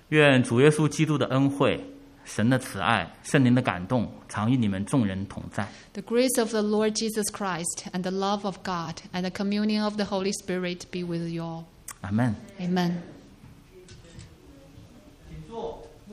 [0.08, 1.84] 愿主耶稣基督的恩惠、
[2.25, 5.67] 神的慈爱、圣灵的感动，常与你们众人同在。
[5.93, 9.83] The grace of the Lord Jesus Christ and the love of God and the communion
[9.83, 11.63] of the Holy Spirit be with you all.
[12.01, 12.35] 阿门。
[12.59, 13.12] Amen.